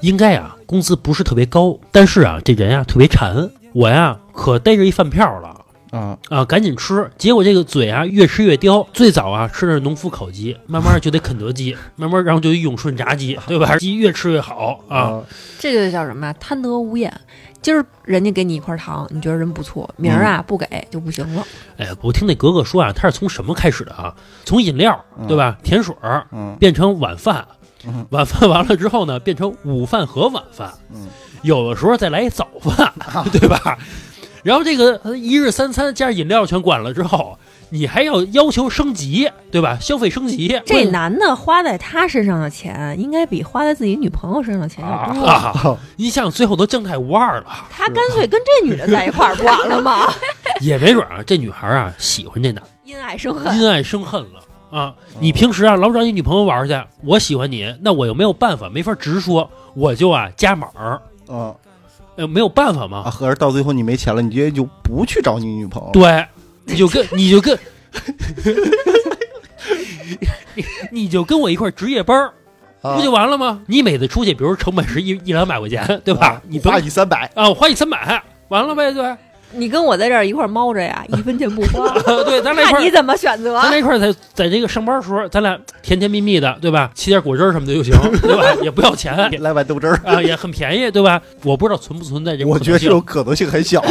[0.00, 5.62] 应该啊工资不是特别高，但是啊这人呀特别馋，我呀可逮着一饭票了。
[5.92, 7.08] 啊，啊，赶紧吃！
[7.16, 8.86] 结果这个嘴啊，越吃越刁。
[8.92, 13.78] 最早啊，吃的是农夫烤鸡，慢慢就得肯德基， 慢慢然后就得永顺炸鸡， 对吧？
[13.78, 15.22] 鸡越吃越好啊。
[15.58, 16.34] 这就叫什么呀？
[16.38, 17.10] 贪得无厌。
[17.62, 21.42] 今儿人家给你一块糖，你觉得人不错，明儿啊不给就不行了。
[21.78, 24.14] 哎，我听那格格说啊，他是从什么开始的啊？
[24.44, 25.56] 从饮料，对吧？
[25.62, 27.46] 甜水儿嗯变成晚饭
[27.86, 31.06] 嗯，晚饭完了之后呢，变成午饭和晚饭，嗯
[31.42, 32.92] 有的时候再来一早饭，
[33.32, 33.78] 对吧？
[34.42, 37.38] 然后这个呃一日三餐加上饮料全管了之后，
[37.70, 39.76] 你还要要求升级，对吧？
[39.80, 45.24] 消费升级，这男的花在他身上的钱，应该比花在自己女朋友身上的钱要多。
[45.24, 50.06] 啊，你想最后都正太无二了，他干脆跟这女的在一块儿不完了吗？
[50.60, 53.56] 也没准啊，这女孩啊喜欢这男的， 因爱生恨。
[53.58, 54.40] 因爱生恨了
[54.76, 54.94] 啊！
[55.20, 61.54] 你平时啊老找你女朋友玩去，我喜欢你，那我又没有办法，没法直说，我就啊加码儿，嗯
[62.16, 63.10] 呃，没有办法啊，嘛。
[63.10, 66.26] 合着到最后你没钱了，你直接就不去找你女朋友，对，
[66.66, 67.58] 你就跟你就跟
[70.54, 72.32] 你 你就跟我一块儿值夜班儿，
[72.82, 73.62] 啊不就完了吗？
[73.68, 76.42] 你每次出去，比如成本是一一两百块钱，对吧啊？
[76.48, 79.16] 你不花你三百，啊，我花你三百，完了呗，对。
[79.56, 81.88] 你跟我在这儿一块儿猫着呀， 一分钱不花，
[82.24, 83.60] 对，咱俩一块儿，你怎么选择。
[83.62, 86.90] 咱俩一块儿在在这个上班的时候，咱俩甜甜蜜蜜的，对吧？
[86.94, 88.44] 沏点果汁儿什么的就行，对吧？
[88.62, 91.20] 也不要钱 来碗豆汁儿，啊，也很便宜，对吧？
[91.42, 93.82] 我不知道存不存在这种我觉得这可能性种可能性很小。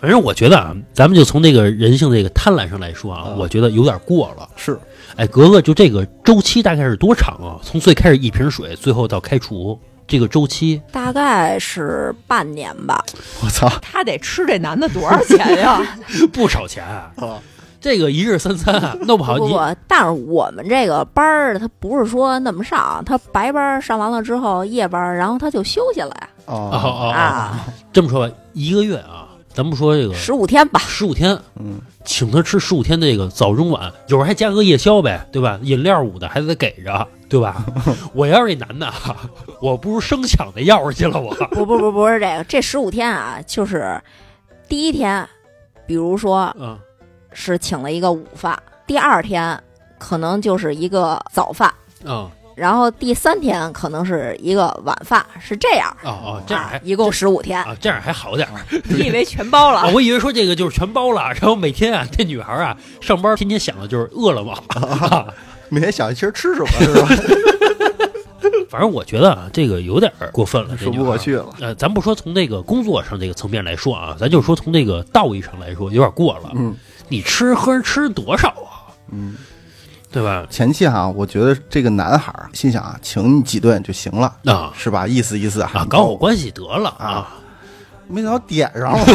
[0.00, 4.48] 反正我觉得啊，咱们就从这个人性这个贪婪上来说啊，啊我觉得有点过了。
[4.56, 4.76] 是，
[5.14, 7.62] 哎，格格，就这个周期大概是多长啊？
[7.62, 9.78] 从最开始一瓶水，最后到开除，
[10.12, 13.02] 这个周期大概是半年吧。
[13.42, 15.80] 我操他得吃这男的多少钱呀？
[16.34, 17.10] 不少钱啊。
[17.16, 17.40] 啊！
[17.80, 26.28] 这个一日三餐啊，弄不好你不不，但是我们这个班儿，他不是说那么上，他白班儿上完了之后，夜班儿，然后他就休息了呀。
[26.44, 27.22] 哦哦，啊啊！
[27.22, 30.78] 啊，这么说吧，一个月啊，咱不说这个十五天吧。
[30.86, 35.58] 十五天，嗯，请他吃十五天这个早中晚，有时候还加个夜宵呗，对吧？
[35.62, 37.64] 饮料五的还得给着，对吧？
[38.12, 39.16] 我要是一男的啊，
[39.62, 43.98] 我不如生抢那钥匙去了，我不不不不是这个，这十五天啊，就是
[44.68, 45.26] 第一天，
[45.86, 46.78] 比如说嗯
[47.32, 48.54] 是请了一个午饭，
[48.86, 49.58] 第二天
[49.98, 51.72] 可能就是一个早饭，
[52.04, 55.88] 嗯然后第三天可能是一个晚饭，是这样。
[56.04, 56.42] 哦哦！
[56.46, 59.86] 这样还啊一共十五天，啊，这样还好点儿 你以为全包啊！
[59.86, 59.92] 了？
[59.94, 64.52] 我以为说这个就是全包了，然后每天啊，这女孩啊上班天天想的就是饿了么。
[64.78, 65.26] 啊
[65.72, 67.08] 每天想今儿吃什么是吧？
[68.68, 71.46] 反正我觉得啊，这个有点过分了，说不过去了。
[71.60, 76.52] 呃，咱不说从那个工作上这个层面来说啊，咱就说从这个道义上来说，有点过了。
[76.54, 76.74] 嗯
[77.08, 78.92] 你吃喝吃多少啊？
[79.10, 79.36] 嗯，
[80.10, 80.46] 对吧？
[80.50, 85.06] 前期哈，我觉得这个男孩儿心想啊，请你几顿就行了，啊是吧？
[85.06, 87.28] 意思意思啊，搞好关系得了啊，啊
[88.08, 89.04] 没想到点上了，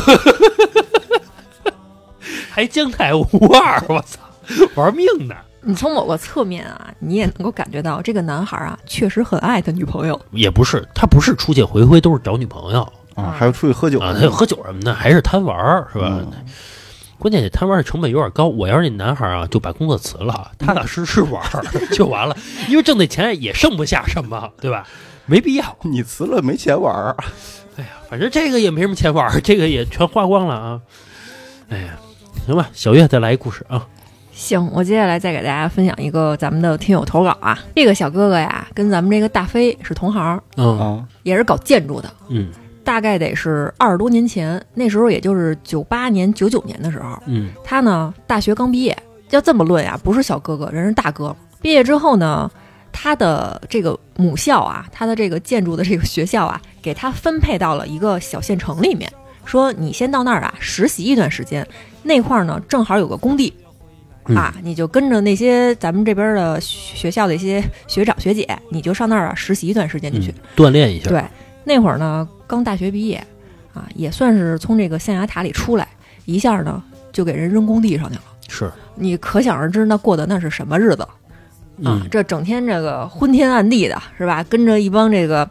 [2.49, 4.19] 还将太无二，我操，
[4.75, 5.35] 玩命呢！
[5.67, 10.17] 你从某个侧面啊，你也能够感觉到这个男孩啊，确实很爱他女朋友。
[10.31, 12.81] 也不是，他不是出去回回都是找女朋友
[13.15, 16.19] 啊，还有出去喝酒啊，他有喝酒什么的，还是贪玩儿，是吧？
[16.21, 16.31] 嗯
[17.19, 18.47] 关键这贪玩儿的成本有点高。
[18.47, 22.37] 我要是那男孩儿啊，就把工作辞了，踏踏实实玩儿 就完了，
[22.69, 24.87] 因为挣那钱也剩不下什么，对吧？
[25.25, 25.77] 没必要。
[25.81, 27.15] 你辞了没钱玩儿，
[27.75, 30.79] 哎呀，反正这个也没什么钱玩儿，这个也全花光了啊。
[31.69, 31.97] 哎呀，
[32.45, 33.83] 行吧，小月再来一故事啊。
[34.37, 37.57] 行，我接下来再给大家分享一个咱们的听友投稿啊。
[37.75, 42.09] 这个小哥哥呀，跟咱们这个大飞是同行，嗯啊，也是搞建筑的。
[42.29, 42.49] 嗯
[42.83, 48.95] 大概得是二十多年前，那时候也就是九八年、九九年的时候，嗯他呢大学刚毕业。
[49.31, 51.35] 要这么论呀，不是小哥哥，人是大哥了。
[51.59, 52.49] 毕业之后呢，
[52.93, 59.11] 他的这个母校啊，他的这个建筑的这个学校啊，给他分配到了一个小县城里面，
[59.43, 61.67] 说你先到那儿啊实习一段时间，
[62.03, 63.66] 那块儿呢正好有个工地，嗯
[64.35, 70.31] 啊，你就跟着那些咱们这边的学学校的一些学长学姐，你就上那儿啊实习一段时间就去。
[70.31, 71.09] 嗯，锻炼一下。
[71.09, 71.23] 对，
[71.63, 73.23] 那会儿呢刚大学毕业，
[73.73, 75.87] 啊，也算是从这个象牙塔里出来，
[76.25, 78.23] 一下呢就给人扔工地上去了。
[78.49, 81.09] 是，你可想而知，那过的那是什么日子啊
[81.79, 82.07] 嗯？
[82.09, 84.43] 这整天这个昏天暗地的，是吧？
[84.49, 85.49] 跟着一帮这个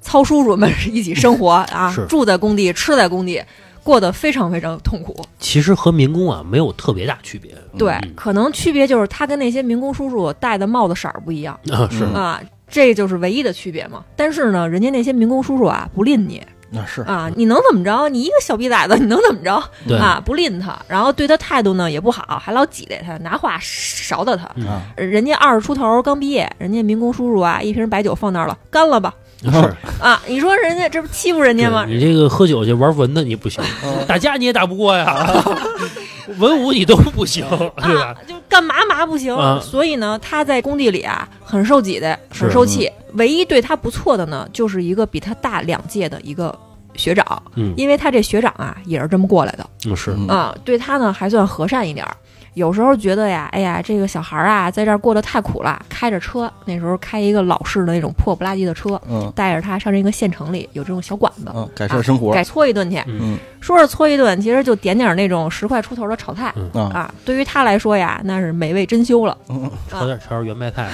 [0.00, 3.42] 糙叔叔们一起生活啊，住在工地，吃在工地，
[3.84, 5.14] 过得非常非常痛苦。
[5.38, 7.54] 其实和民工啊没有特别大区别。
[7.78, 14.02] 对，嗯可能区别就是他跟那些民工叔叔戴的帽子色儿不一样 啊是嗯啊，这就是唯一的区别嘛。
[14.16, 18.08] 但是呢，人家那些民工叔叔啊不吝你那是啊，你能怎么着？
[18.08, 20.20] 你一个小逼崽子，你能怎么着对啊？
[20.24, 24.50] 不吝他，然后对他态度呢也不好，还老挤兑他，拿话勺到他。
[24.56, 29.23] 嗯啊，人家二十出头刚毕业，人家民工叔叔啊，一瓶白酒放那儿了，干了吧是
[30.00, 30.20] 啊！
[30.26, 31.84] 你说人家这不欺负人家吗？
[31.88, 33.62] 你这个喝酒去玩文的你不行，
[34.08, 35.26] 打架你也打不过呀，
[36.38, 39.34] 文武你都不行，对吧啊？，就干嘛嘛不行。
[39.34, 42.90] 啊所以呢，他在工地里啊，很受挤的，很受气。
[43.14, 46.56] 唯一对他不错的呢，就是一个比他大两届的一个
[46.96, 52.16] 学长，嗯因为他这学长啊也是这么过来的嗯是嗯啊，对他呢还算和善一点儿。
[52.54, 55.80] 有时候觉得呀，哎呀，这个小孩儿啊，在这儿过得太苦了。
[55.88, 63.02] 开着车，那时候开一个老式的那种破不拉几的车，嗯带着他上这个县城里有这种小馆子，嗯，改善生活改搓一顿去。
[63.06, 67.14] 嗯说是搓一顿，其实就点点那种十块出头的炒菜啊啊。
[67.24, 69.36] 对于他来说呀，那是美味珍馐了。
[69.48, 70.90] 嗯炒点炒点圆白菜、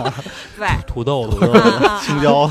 [0.58, 2.50] 对，土豆土 豆子，青椒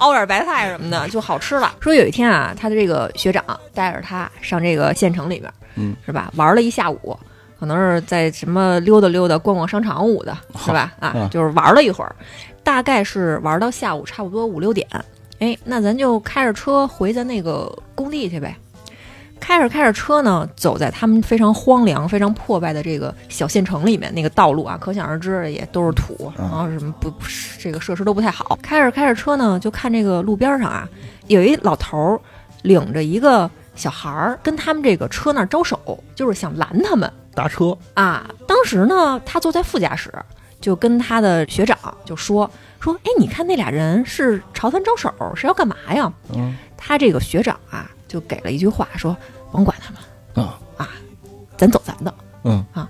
[0.00, 1.72] 熬点白菜什么的就好吃了。
[1.80, 6.30] 说有一天啊，他的这个学长带着他上这个县城里边，嗯，是吧？
[6.36, 7.18] 玩了一下午，
[7.58, 10.92] 可能是在什么溜达溜达、逛逛商场舞的，是吧？
[11.00, 12.14] 啊嗯，就是玩了一会儿，
[12.62, 14.86] 大概是玩到下午差不多五六点。
[15.40, 18.56] 哎，那咱就开着车回咱那个工地去呗。
[19.40, 27.12] 开着开着车呢，走在他们非常荒凉、非常破败的这个小县城里面，那个道路啊，可想而知也都是土，嗯然后什么不
[27.56, 28.58] 这个设施都不太好。
[28.60, 30.88] 开着开着车呢，就看这个路边上啊，
[31.28, 32.20] 有一老头儿
[32.62, 38.28] 领着一个小孩儿跟他们这个车那儿招手，就是想拦他们搭车啊。
[38.46, 40.12] 当时呢，他坐在副驾驶，
[40.60, 46.12] 就跟他的学长就说说，哎，你看那俩人是朝他招手，是要干嘛呀？
[46.34, 49.16] 嗯他这个学长啊，就给了一句话说，
[49.52, 50.46] 甭管他们。
[50.76, 50.88] 啊
[51.56, 52.14] 咱走咱的。
[52.44, 52.88] 嗯啊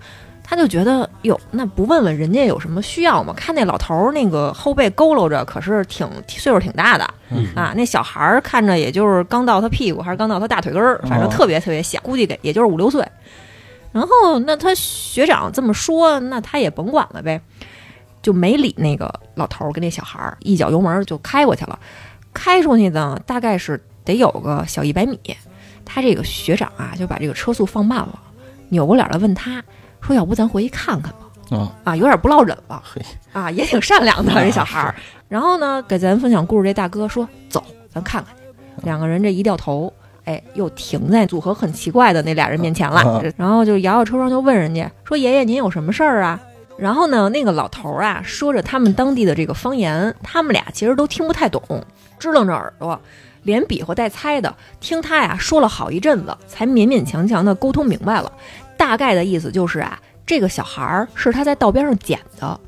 [0.50, 3.34] 他就觉得哟，那不问问人家有什么需要吗？
[3.36, 7.74] 看那老头儿那个后背佝偻着，可是挺岁数挺大的嗯啊。
[7.76, 13.06] 那小孩儿看着也就是刚到他屁股，还是刚到他大腿根儿，反正哦特别特别小，估计给也就是五六岁。
[13.98, 17.40] 然后那他学长这么说，那他也甭管了呗，
[18.22, 21.76] 就没理那个老头儿跟那小孩儿，一脚油门就开过去了。
[22.32, 25.18] 开出去呢，大概是得有个小一百米。
[25.84, 28.20] 他这个学长啊，就把这个车速放慢了，
[28.68, 29.60] 扭过脸来问他
[30.00, 31.18] 说：“要不咱回去看看吧？”
[31.58, 34.94] 啊啊，有点不落忍了嘿啊，也挺善良的啊这小孩儿。
[35.28, 38.42] 然后呢，给咱分享故事这大哥说：“走，咱看看去。”
[38.86, 39.92] 两个人这一掉头，
[40.28, 43.22] 哎，又停在组合很奇怪的那俩人面前了啊。
[43.34, 46.38] 然后就摇摇车窗，就问人家说：“爷爷，您有什么事儿啊？”
[46.76, 51.62] 然后呢，那个老头儿啊，说着他们当地的这个方言，他们俩其实都听不太懂，
[52.18, 53.00] 支棱着耳朵，
[53.44, 58.30] 连比划带猜的，听他呀说了好一阵子，才勉勉强强的沟通明白了。
[58.76, 62.60] 大概的意思就是啊，这个小孩儿是他在道边上捡的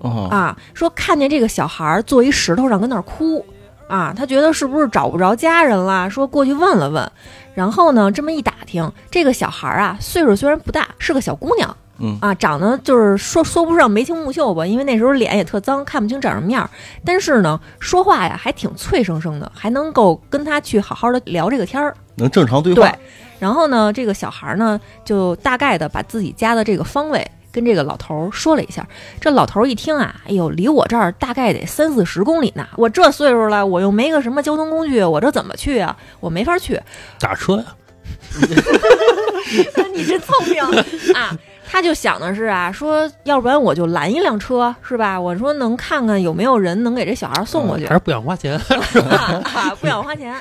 [0.00, 3.42] 哦啊，说看见这个小孩儿坐一石头上跟那儿哭
[3.88, 7.10] 啊，他觉得是不是找不着家人了，说过去问了问，
[7.54, 11.76] 然后呢这么一打听，这个小孩儿啊岁数虽然不大，是个小姑娘。
[12.00, 16.70] 嗯啊，长得就是说说不上眉清目秀吧，因为那时候脸也特脏，看不清长什么样儿。
[17.04, 21.92] 但是呢，说话呀还挺脆生生的，还能够跟他去好好的聊这个天儿。
[22.14, 22.98] 能正常对话对，
[23.40, 28.86] 然后呢，这个小孩呢就大概的把自己家的这个方位跟这个老头儿说了一下。
[29.20, 32.66] 这老头儿一听啊，哎呦，离我这儿大概得三四十公里呢。
[32.76, 35.96] 我这岁数了，我又没个什么交通工具，我这怎么去啊？
[36.20, 36.80] 我没法去。
[37.18, 37.64] 打车呀，
[39.92, 40.62] 你真聪明
[41.14, 41.36] 啊！
[41.70, 45.20] 他就想的是啊，说要不然我就拦一辆车，是吧？
[45.20, 48.54] 我说能看看有没有人能给这小孩送过去，还是不想花钱，
[49.10, 50.34] 啊，不想花钱，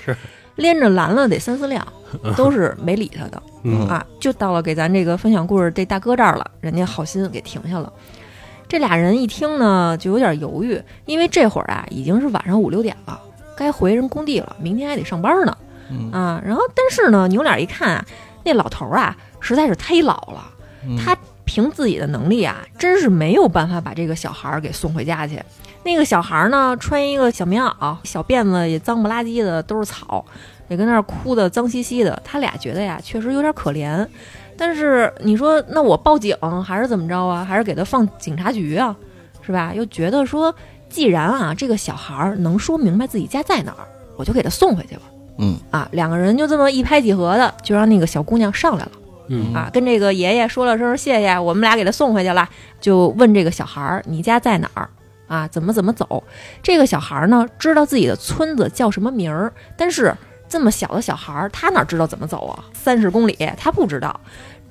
[0.57, 1.85] 连着拦了得三四辆，
[2.35, 3.41] 都是没理他的。
[3.63, 7.91] 嗯啊，就到了给咱这个分享故事这大哥这儿了，人家好心给停下了。
[8.67, 13.19] 这俩人一听呢，就有点犹豫，因为这会儿啊已经是晚上五六点了，
[13.55, 15.57] 该回人工地了，明天还得上班呢。
[15.89, 18.05] 嗯啊，然后但是呢，扭脸一看啊，
[18.43, 20.43] 那老头儿啊实在是忒老了，
[20.85, 21.15] 嗯他
[21.47, 25.41] 凭自己的能力啊，真是没有办法把这个小孩儿给送回家去。
[25.83, 30.23] 那个小孩儿呢，穿一个小棉袄，小辫子也脏不拉几的，都是草，
[30.67, 32.21] 也跟那儿哭的脏兮兮的。
[32.25, 34.05] 他俩觉得呀，确实有点可怜。
[34.57, 36.35] 但是你说，那我报警
[36.65, 37.45] 还是怎么着啊？
[37.45, 38.93] 还是给他放警察局啊？
[39.41, 39.71] 是吧？
[39.73, 40.53] 又觉得说，
[40.89, 43.87] 既然啊，这个小孩儿能说明白自己家在哪儿，
[44.17, 45.03] 我就给他送回去吧。
[45.37, 48.91] 嗯啊，两个人就这么一拍即合的，就让那个小姑娘上来了。
[49.27, 52.47] 嗯啊，跟这个爷爷说了声谢谢，我们俩给他送回去了，
[52.79, 54.89] 就问这个小孩儿你家在哪儿
[55.27, 55.47] 啊？
[55.47, 56.23] 怎么怎么走？
[56.63, 60.15] 这个小孩儿呢，知道自己的村子叫什么名儿，但是
[60.49, 62.63] 这么小的小孩儿，他哪知道怎么走啊？
[62.73, 64.19] 三十公里，他不知道。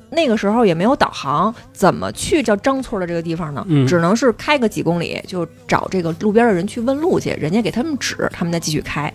[0.09, 3.65] 那个时候也没有导航，怎么去叫张村的这个地方呢？
[3.69, 9.13] 嗯只能是开个几公里，就找这个路边的人去问路去，人家给他们指，他们再继续开。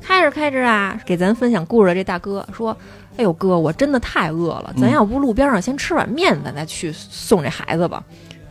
[0.00, 2.76] 开着开着啊，给咱分享故事的这大哥说
[3.16, 8.02] ：“哎呦哥，我真的太饿了，咱嗯要不路边上先吃碗面，咱再去送这孩子吧。”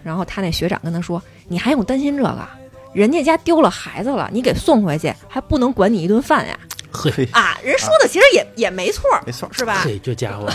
[0.04, 2.48] 然后他那学长跟他说：“你还用担心这个？
[2.94, 6.58] 人家家丢了孩子了，你给送回去还不能管你一顿饭呀？
[6.92, 9.82] 嘿，啊，人说的其实也、也没错，没错，是吧？
[9.86, 10.46] 嘿，这家伙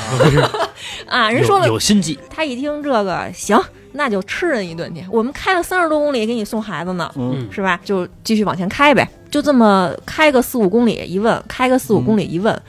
[1.07, 3.59] 啊， 人说的有心计，他一听这个，行，
[3.93, 5.03] 那就吃人一顿去。
[5.11, 7.81] 我们开了三十多公里给你送孩子呢，嗯，是吧？
[7.83, 12.63] 就继续往前开呗，就这么开个四五公里一问，开个四五公里一问，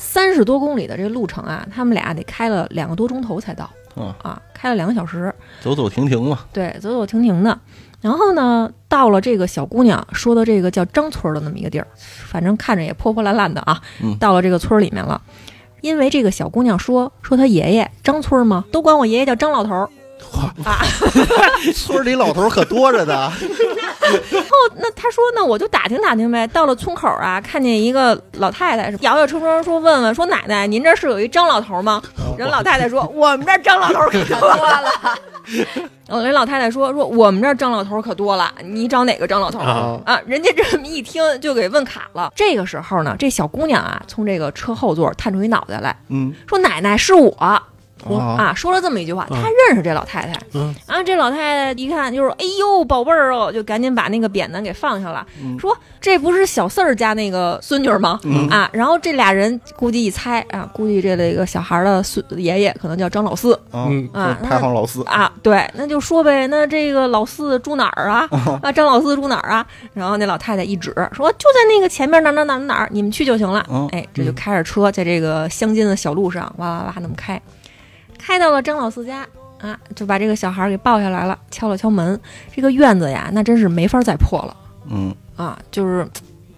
[0.00, 3.68] 三十多公里的这个路程啊，他们俩得开了两个多钟头才到。
[3.96, 7.58] 嗯啊，开了两个小时，走走停停嘛，对，走走停停的。
[8.00, 13.80] 然后呢，到了这个小姑娘说的这个叫张村儿的那么一个地儿，反正看着也破破烂烂的啊。
[14.02, 15.20] 嗯到了这个村儿里面了，
[15.80, 19.90] 因为这个小姑娘说说她爷爷张村儿嘛，都管我爷爷叫张老头儿。
[20.64, 20.80] 啊，
[21.74, 23.30] 村里老头儿可多着呢。
[24.30, 26.46] 然 后那他说那我就打听打听呗。
[26.48, 32.02] 到了村口啊，看见一个老太太，摇摇车窗说问问说奶奶，您这是有一张老头吗？
[32.36, 34.92] 人老太太说我们这张老头可多了。
[36.08, 40.20] 哦，人老太太说说我们这儿张老头可多了，你找哪个张老头啊啊？
[40.26, 42.32] 人家这么一听就给问卡了。
[42.34, 47.62] 这个时候呢，这小姑娘啊，从这个车后座探出一脑袋来嗯，说：“奶奶是我。”
[48.06, 49.36] 我啊啊，说了这么一句话，他
[49.68, 50.32] 认识这老太太。
[50.54, 58.18] 嗯啊，这老太太一看就是，哎呦，宝贝儿哦，就赶紧把那个扁担给放下了，嗯说这不是小四儿家那个孙女儿吗？
[58.24, 68.28] 嗯啊，然后这俩人估计一猜啊，估计这这个小孩儿的孙爷爷可能叫张老四啊，嗯啊，排行老四，啊，对，那就说呗，那这个老四住哪儿啊？
[68.62, 69.66] 啊，张老四住哪儿啊？
[69.92, 73.64] 然后那老太太一指，说就在那个前面哪儿哪儿哪儿哪儿，你们去就行了。
[73.70, 77.40] 嗯哎，这就开着车在这个乡间的小路上哇哇哇那么开，
[78.20, 79.26] 开到了张老四家
[79.58, 82.20] 啊，就把这个小孩儿给抱下来了，敲了敲门。
[82.54, 84.56] 这个院子呀，那真是没法再破了
[84.90, 86.06] 嗯啊，就是。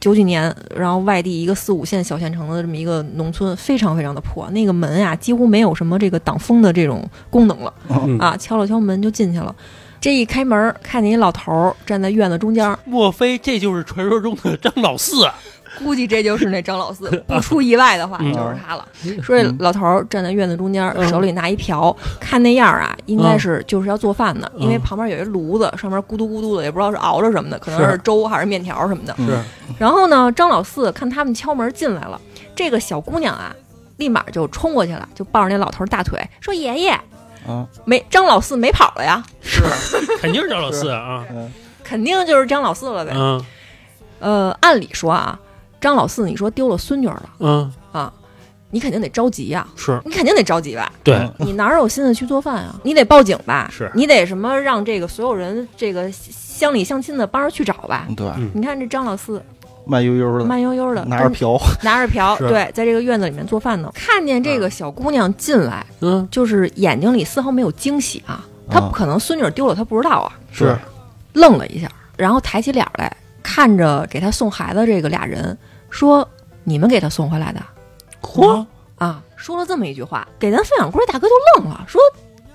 [0.02, 7.72] 九几年，然后外地一个四五线小县城的这么一个农村，非常非常的破，那个门呀几乎没有什么这个挡风的这种功能了。
[7.88, 9.54] 嗯啊，敲了敲门就进去了。
[10.00, 15.32] 这一开门，看见一老头儿站在院子中间，莫非这就是传说中的张老四啊？
[15.78, 17.08] 估计这就是那张老四。
[17.26, 18.32] 不出意外的话，嗯。
[18.32, 18.86] 就是他了。
[19.22, 27.98] 说这老头儿站在院子中间，嗯手里拿一瓢，看那样啊，应该是就是要做饭的，因为嗯旁边有一炉子，上面咕嘟咕嘟的，也不知道是熬着什么的，可能是是。
[27.98, 29.14] 粥还是面条什么的。
[29.18, 29.38] 嗯是。
[29.78, 32.20] 然后呢，张老四看他们敲门进来了，
[32.54, 33.54] 这个小姑娘啊，
[33.96, 36.90] 立马就冲过去了，就抱着那老头儿大腿，说：“爷爷，
[37.46, 39.62] 啊，没张老四没跑了呀，是，
[40.20, 41.24] 肯定是张老四啊。
[41.30, 41.50] 嗯
[41.82, 43.44] 肯定就是张老四了呗。”嗯。
[44.20, 45.38] 呃，按理说啊，
[45.82, 48.10] 张老四你说丢了孙女儿了嗯，啊，
[48.70, 50.90] 你肯定得着急呀、是你肯定得着急吧？
[51.04, 52.74] 对，嗯你哪有心思去做饭啊？
[52.82, 53.68] 你得报警吧？
[53.70, 58.06] 是你得什么让这个所有人这个乡里乡亲的帮着去找吧？
[58.16, 59.42] 对，嗯你看这张老四
[59.84, 63.90] 慢悠悠的，慢悠悠的拿着瓢，拿着瓢， 对，在这个院子里面做饭呢。
[63.94, 70.78] 看见这个小姑娘进来，嗯就是眼睛里丝毫没有惊喜啊，她啊不可能孙女儿丢了，她不知道啊，是，
[71.32, 75.58] 愣了一下，然后抬起脸来看着给她送孩子这个俩人，
[75.92, 76.26] 说
[76.64, 77.60] ：“你们给他送回来的
[78.20, 78.66] 嚯，
[78.96, 82.00] 啊？”说了这么一句话，给咱分享故事大哥就愣了，说：“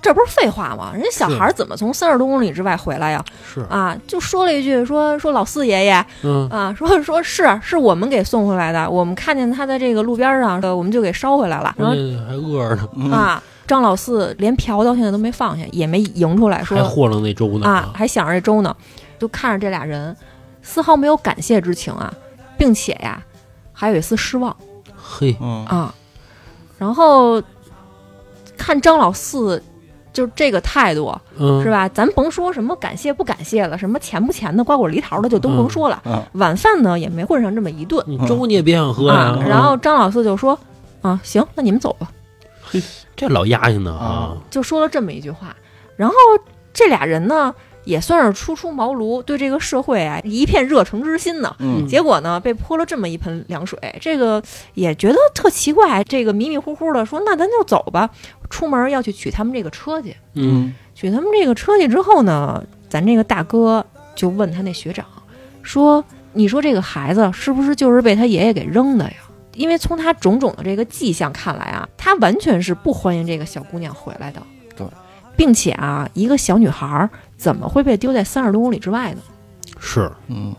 [0.01, 0.91] 这不是废话吗？
[0.93, 3.23] 人家小孩怎么从三十多公里之外回来呀？
[3.45, 11.75] 是啊，就说了一句说说老四爷爷嗯啊，说说是是我们给送回来的，我们看见他在这个路边上，呃，我们就给捎回来了。
[11.77, 11.93] 然后
[12.25, 18.73] 还饿着呢，嗯，啊，张老四连瓢到现在都没放下，也没迎出来说还和楞那粥呢啊，还想着这粥呢，
[19.19, 20.15] 就看着这俩人，
[20.61, 22.13] 丝毫没有感谢之情啊，
[22.57, 23.21] 并且呀，
[23.79, 24.55] 还有一丝失望
[24.95, 25.93] 嘿，嗯啊。
[26.79, 27.39] 然后
[28.57, 29.61] 看张老四
[30.11, 31.87] 就这个态度，嗯是吧？
[31.89, 36.01] 咱甭说什么感谢不感谢了，什么钱不钱的，瓜果梨桃的就都甭说了。
[36.05, 39.45] 啊，晚饭呢也没混上这么一顿你粥你也别想喝啊呀。。
[39.47, 40.57] 然后张老四就说
[41.03, 42.11] ：“啊，行，那你们走吧。”
[42.65, 42.81] 嘿
[43.15, 45.55] 这老压性呢啊，就说了这么一句话。
[45.95, 46.15] 然后
[46.73, 47.53] 这俩人呢，
[47.87, 51.55] 也算是初出茅庐，对这个社会啊一片热诚之心呢。
[51.59, 56.03] 嗯结果呢，被泼了这么一盆凉水，这个也觉得特奇怪。
[56.03, 58.09] 这个迷迷糊糊的说：“那咱就走吧。”
[58.49, 60.13] 出门要去取他们这个车去。
[60.35, 63.85] 嗯取他们这个车去之后呢，咱这个大哥
[64.15, 65.05] 就问他那学长
[65.63, 69.15] 说：“你说这个孩子是不是就是被他爷爷给扔的呀？”
[69.55, 74.41] 因为从他种种的这个迹象看来啊，他完全是不欢迎这个小姑娘回来的。
[75.37, 79.19] 对，并且啊，一个小女孩儿怎么会被丢在三十多公里之外呢？
[79.79, 80.55] 是嗯，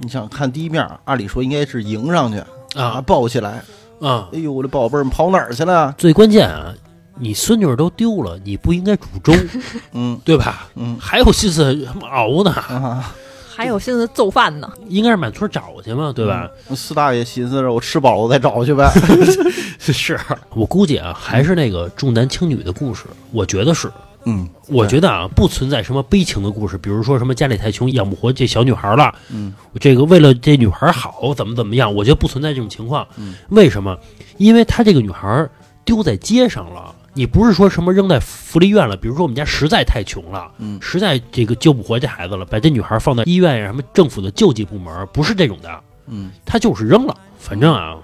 [0.00, 2.38] 你想看第一面，按理说应该是迎上去
[2.76, 3.62] 啊，啊抱起来，
[4.00, 5.94] 啊，哎呦，我的宝贝儿，你跑哪儿去了？
[5.96, 6.74] 最关键啊，
[7.18, 9.32] 你孙女儿都丢了，你不应该煮粥，
[9.92, 10.68] 嗯对吧？
[10.74, 13.14] 嗯还有心思熬呢，啊，
[13.54, 14.68] 还有心思揍饭呢。
[14.88, 16.48] 应该是满村找去嘛，对吧？
[16.74, 18.90] 四大爷寻思着我吃饱了再找去呗。
[19.78, 20.18] 是
[20.54, 23.90] 我估计啊，还是那个重男轻女的故事，我觉得是。
[24.28, 33.06] 嗯，我觉得啊，不存在什么悲情的故事，比如说什么家里太穷养不活这小女孩了，嗯，这个为了这女孩好怎么怎么样，我觉得不存在这种情况。
[33.16, 33.98] 嗯，为什么？
[34.36, 35.48] 因为她这个女孩
[35.84, 47.96] 丢在街上了，你不是说什么扔在福利院了，比如说我们家实在太穷了，嗯实在这个救不活这孩子了，把这女孩放在医院呀，什么政府的救济部门，不是这种的，嗯，她就是扔了，反正啊，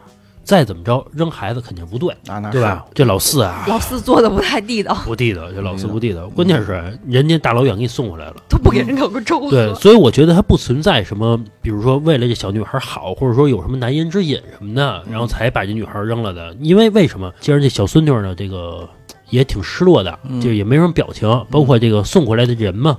[0.45, 2.15] 再怎么着扔孩子肯定不对，
[2.53, 2.85] 对吧？
[2.95, 6.29] 这老四啊，老四做的不太地道，不地道，这老四不地道。
[6.29, 9.49] 关键是人家大老远给你送回来了，都不给人搞个粥。
[9.51, 16.55] 对，所以我觉得他不存在什么，比如说为了这小女孩好，或者说有什么难言之隐什么的，然后才把这女孩扔了的。
[16.61, 17.33] 因为为什么？
[17.41, 18.87] 既然这小孙女呢，这个
[19.31, 22.99] 也挺失落的，嗯就也没什么表情，包括这个送回来的人嘛，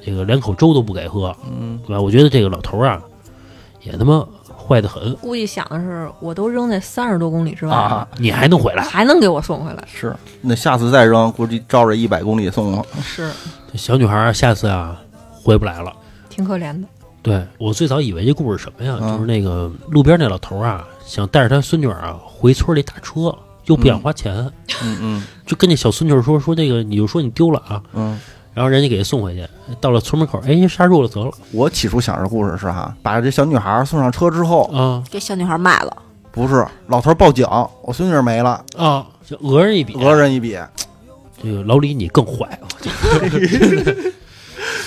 [0.00, 2.00] 这个连口粥都不给喝，嗯，对吧？
[2.00, 3.02] 我觉得这个老头儿啊，
[3.82, 4.24] 也他妈
[4.68, 8.82] 坏得很，估计想的是，我都扔在三十多公里之外了，啊，你还能回来？
[8.84, 9.82] 还能给我送回来？
[9.90, 12.84] 是，那下次再扔，估计照着一百公里送了。
[13.02, 13.32] 是，
[13.72, 15.00] 这小女孩下次啊
[15.32, 15.92] 回不来了。
[16.28, 16.86] 挺可怜的。
[17.20, 18.96] 对我最早以为这故事什么呀？
[19.00, 24.34] 嗯就是那个路边那老头啊，想带着他孙女儿啊回村里打车，又不想花钱，
[24.82, 28.18] 嗯嗯就跟那小孙女儿说说那个，你就说你丢了啊，嗯，
[28.58, 29.46] 然后人家给他送回去，
[29.80, 35.96] 到了村门口，哎，刹住了，得了我起初想着故事是哈，把这小女孩送上车之后，啊给小女孩卖了，
[36.32, 37.46] 不是老头报警，
[37.84, 40.58] 我孙女儿没了，啊，就讹人一笔，讹人一笔。
[41.40, 42.66] 这个老李你更坏啊！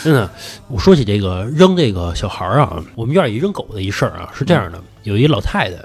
[0.04, 0.30] 真的，
[0.68, 5.78] 我说起这个扔这个小孩儿啊，我们院儿里扔狗的一事儿啊，是这样的，有一老太太，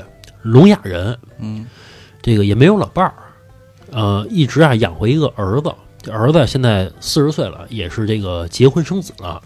[0.43, 1.64] 聋哑人，嗯
[2.20, 3.14] 这个也没有老伴儿，
[3.93, 5.72] 呃，一直啊养活一个儿子。
[6.07, 9.43] 这儿子现在四十岁了，也是这个结婚生子了。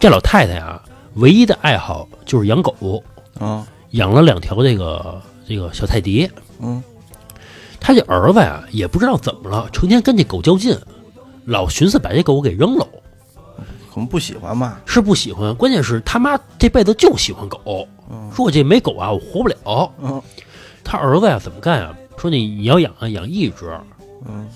[0.00, 0.82] 这老太太啊，
[1.14, 3.00] 唯一的爱好就是养狗，
[3.38, 6.28] 啊养了两条这个这个小泰迪。
[6.58, 6.82] 嗯
[7.78, 10.76] 他这儿子呀，也不知道怎么了，成天跟这狗较劲，
[11.44, 12.84] 老寻思把这狗给扔了。
[13.88, 14.80] 可能不喜欢吧。
[14.84, 19.92] 是不喜欢，关键是他妈这辈子就喜欢狗，嗯说我这没狗啊，我活不了。
[20.02, 20.20] 嗯
[20.82, 21.96] 他儿子呀怎么干啊？
[22.16, 23.78] 说你你要养啊，养一只，
[24.26, 24.48] 嗯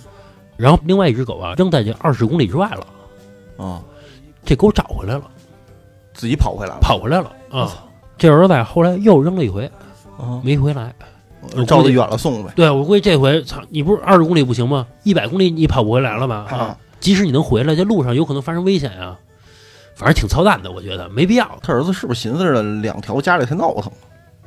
[0.57, 3.83] 然后另外一只狗啊扔在这二十公里之外了，啊，
[4.45, 5.23] 这狗找回来了，
[6.15, 6.81] 自己跑回来了。
[6.81, 7.85] 跑回来了啊。
[8.19, 9.71] 这儿子呀后来又扔了一回，
[10.19, 10.95] 啊，没回来。
[11.67, 12.51] 照的远了送呗。
[12.57, 14.87] 对我估计这回操，你不是二十公里不行吗？
[15.05, 16.47] 一百公里你跑不回来了吧？
[16.51, 19.17] 啊，即使你能回来，这路上有可能发生危险啊。
[19.95, 21.49] 反正挺操蛋的，我觉得没必要。
[21.63, 23.93] 他儿子是不是寻思着两条家里太闹腾？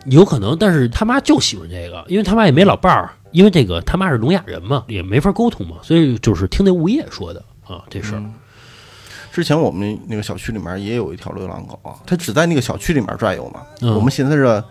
[0.05, 8.19] 有可能，但是他妈就喜欢这个，因为他妈也没老伴儿，因为这个他妈是聋哑人嘛，也没法沟通嘛，所以就是听那物业说的啊，这事儿。
[8.19, 8.33] 嗯
[9.31, 13.61] 之前我们那个小区里面也有一条流浪狗啊，它只在那个小区里面转悠嘛。
[13.79, 14.61] 嗯我们寻思着，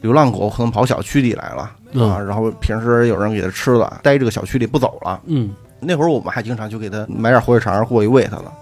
[0.00, 5.20] 流浪狗可能跑小区里来了、嗯啊，然后平时有人给它吃了，待这个小区里不走了。
[5.26, 8.52] 嗯那会儿我们还经常就给它买点火腿肠过去喂它了。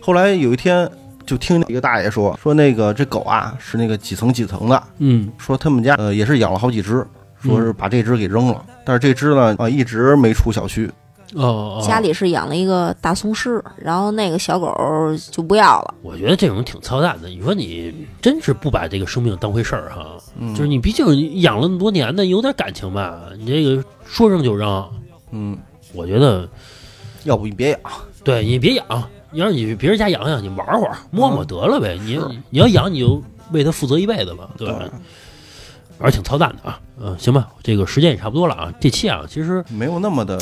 [0.00, 0.90] 后来有一天，
[1.24, 7.06] 就听一个大爷说，说那个这狗啊是那个几层几层的，嗯说他们家呃也是养了好几只，
[7.42, 10.90] 说是把这只给扔了，但是这只呢啊一直没出小区。
[11.34, 14.72] 哦哦，家里是养了一个大松狮，然后那个小狗
[15.32, 15.94] 就不要了。
[16.00, 17.28] 我觉得这种挺操蛋的。
[17.28, 23.22] 你说你真是不把这个生命当回事儿哈，嗯，就是你毕竟养了那么多年的，有点感情吧？
[23.36, 24.88] 你这个说扔就扔，
[25.32, 25.58] 嗯，
[25.92, 26.48] 我觉得
[27.24, 27.80] 要不你别养。
[28.22, 28.84] 对你别养，
[29.32, 31.98] 你让你别人家养养，你玩会儿摸摸得了呗。
[32.00, 32.20] 你
[32.50, 33.20] 你要养，你就
[33.50, 34.88] 为它负责一辈子吧，对吧？
[35.98, 36.80] 反正挺操蛋的啊。
[36.98, 38.72] 嗯，行吧，这个时间也差不多了啊。
[38.80, 40.38] 这期啊，其实没有那么的，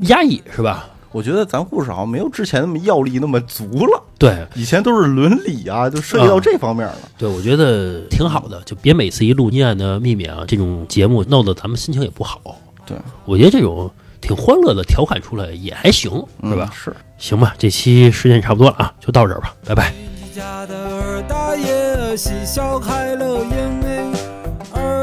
[0.00, 0.88] 压抑是吧？
[1.10, 4.02] 我觉得咱故事好像没有之前那么药力那么足了。
[4.18, 6.96] 对以前都是伦理啊，就涉及到这方面了。
[7.16, 12.40] 对，我觉得挺好的，就别每次一录《阴暗的秘密》啊这种节目，闹得咱们心情也不好。
[12.84, 13.90] 对，我觉得这种
[14.20, 16.10] 挺欢乐的调侃出来也还行，
[16.42, 16.70] 是吧？
[16.70, 19.92] 嗯是，行吧，这期时间差不多了啊，就到这儿吧，拜拜。
[20.22, 24.12] 你家的二大爷嬉笑开了眼哎，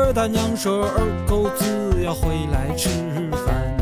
[0.06, 2.89] 二大娘说二狗子要回来吃
[3.43, 3.76] 饭。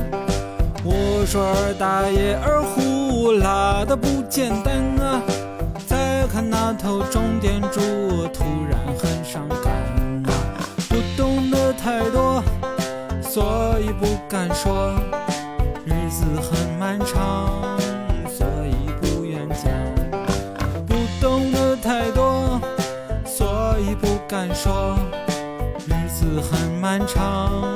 [0.81, 4.73] 我说二大爷二胡拉的不简单
[5.05, 5.21] 啊，
[5.85, 7.81] 再看那头钟点柱，
[8.33, 9.73] 突然很伤感
[10.23, 10.31] 啊，
[10.87, 12.41] 不懂得太多，
[13.21, 14.93] 所以不敢说，
[15.83, 17.77] 日子很漫长，
[18.29, 19.69] 所以不愿讲。
[20.87, 22.61] 不懂得太多，
[23.25, 24.97] 所以不敢说。
[26.41, 27.72] 很漫长，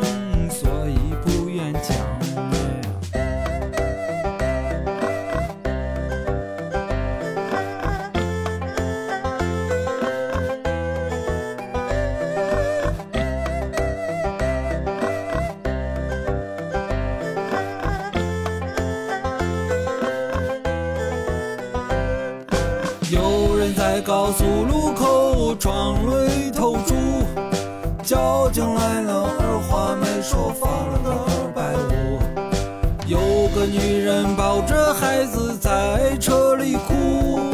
[33.69, 37.51] 女人抱着孩子在车里哭，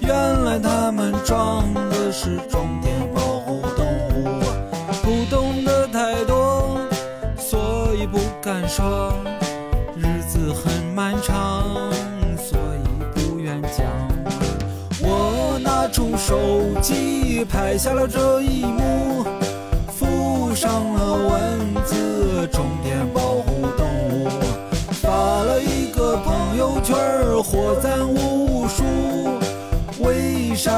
[0.00, 4.42] 原来他们装的是重点保护动物，
[5.02, 6.78] 不懂得太多，
[7.38, 9.12] 所以不敢说。
[9.96, 11.64] 日子很漫长，
[12.36, 12.84] 所以
[13.14, 13.86] 不愿讲。
[15.00, 16.38] 我拿出手
[16.82, 19.24] 机拍下了这一幕，
[19.88, 23.06] 附上了文字，重点
[27.66, 28.84] 我，赞无数。
[30.04, 30.70] 为啥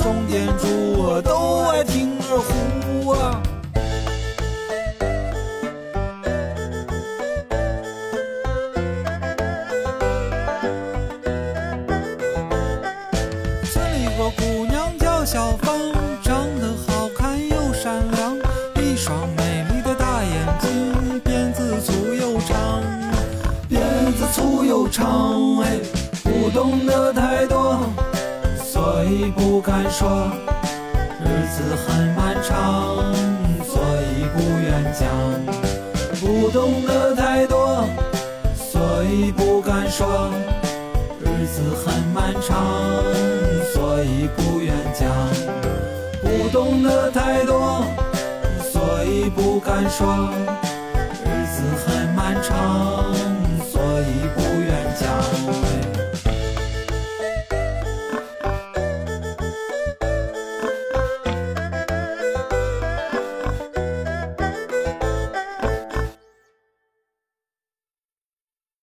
[0.00, 2.97] 重点猪都爱听二胡
[29.68, 30.32] 敢说。
[31.20, 32.96] 日子很漫长，
[33.62, 35.06] 所以不愿讲。
[36.18, 37.84] 不懂得太多，
[38.56, 40.30] 所以不敢说。
[41.20, 42.64] 日子很漫长，
[43.74, 45.06] 所以不愿讲。
[46.22, 47.84] 不懂得太多，
[48.72, 50.30] 所以不敢说。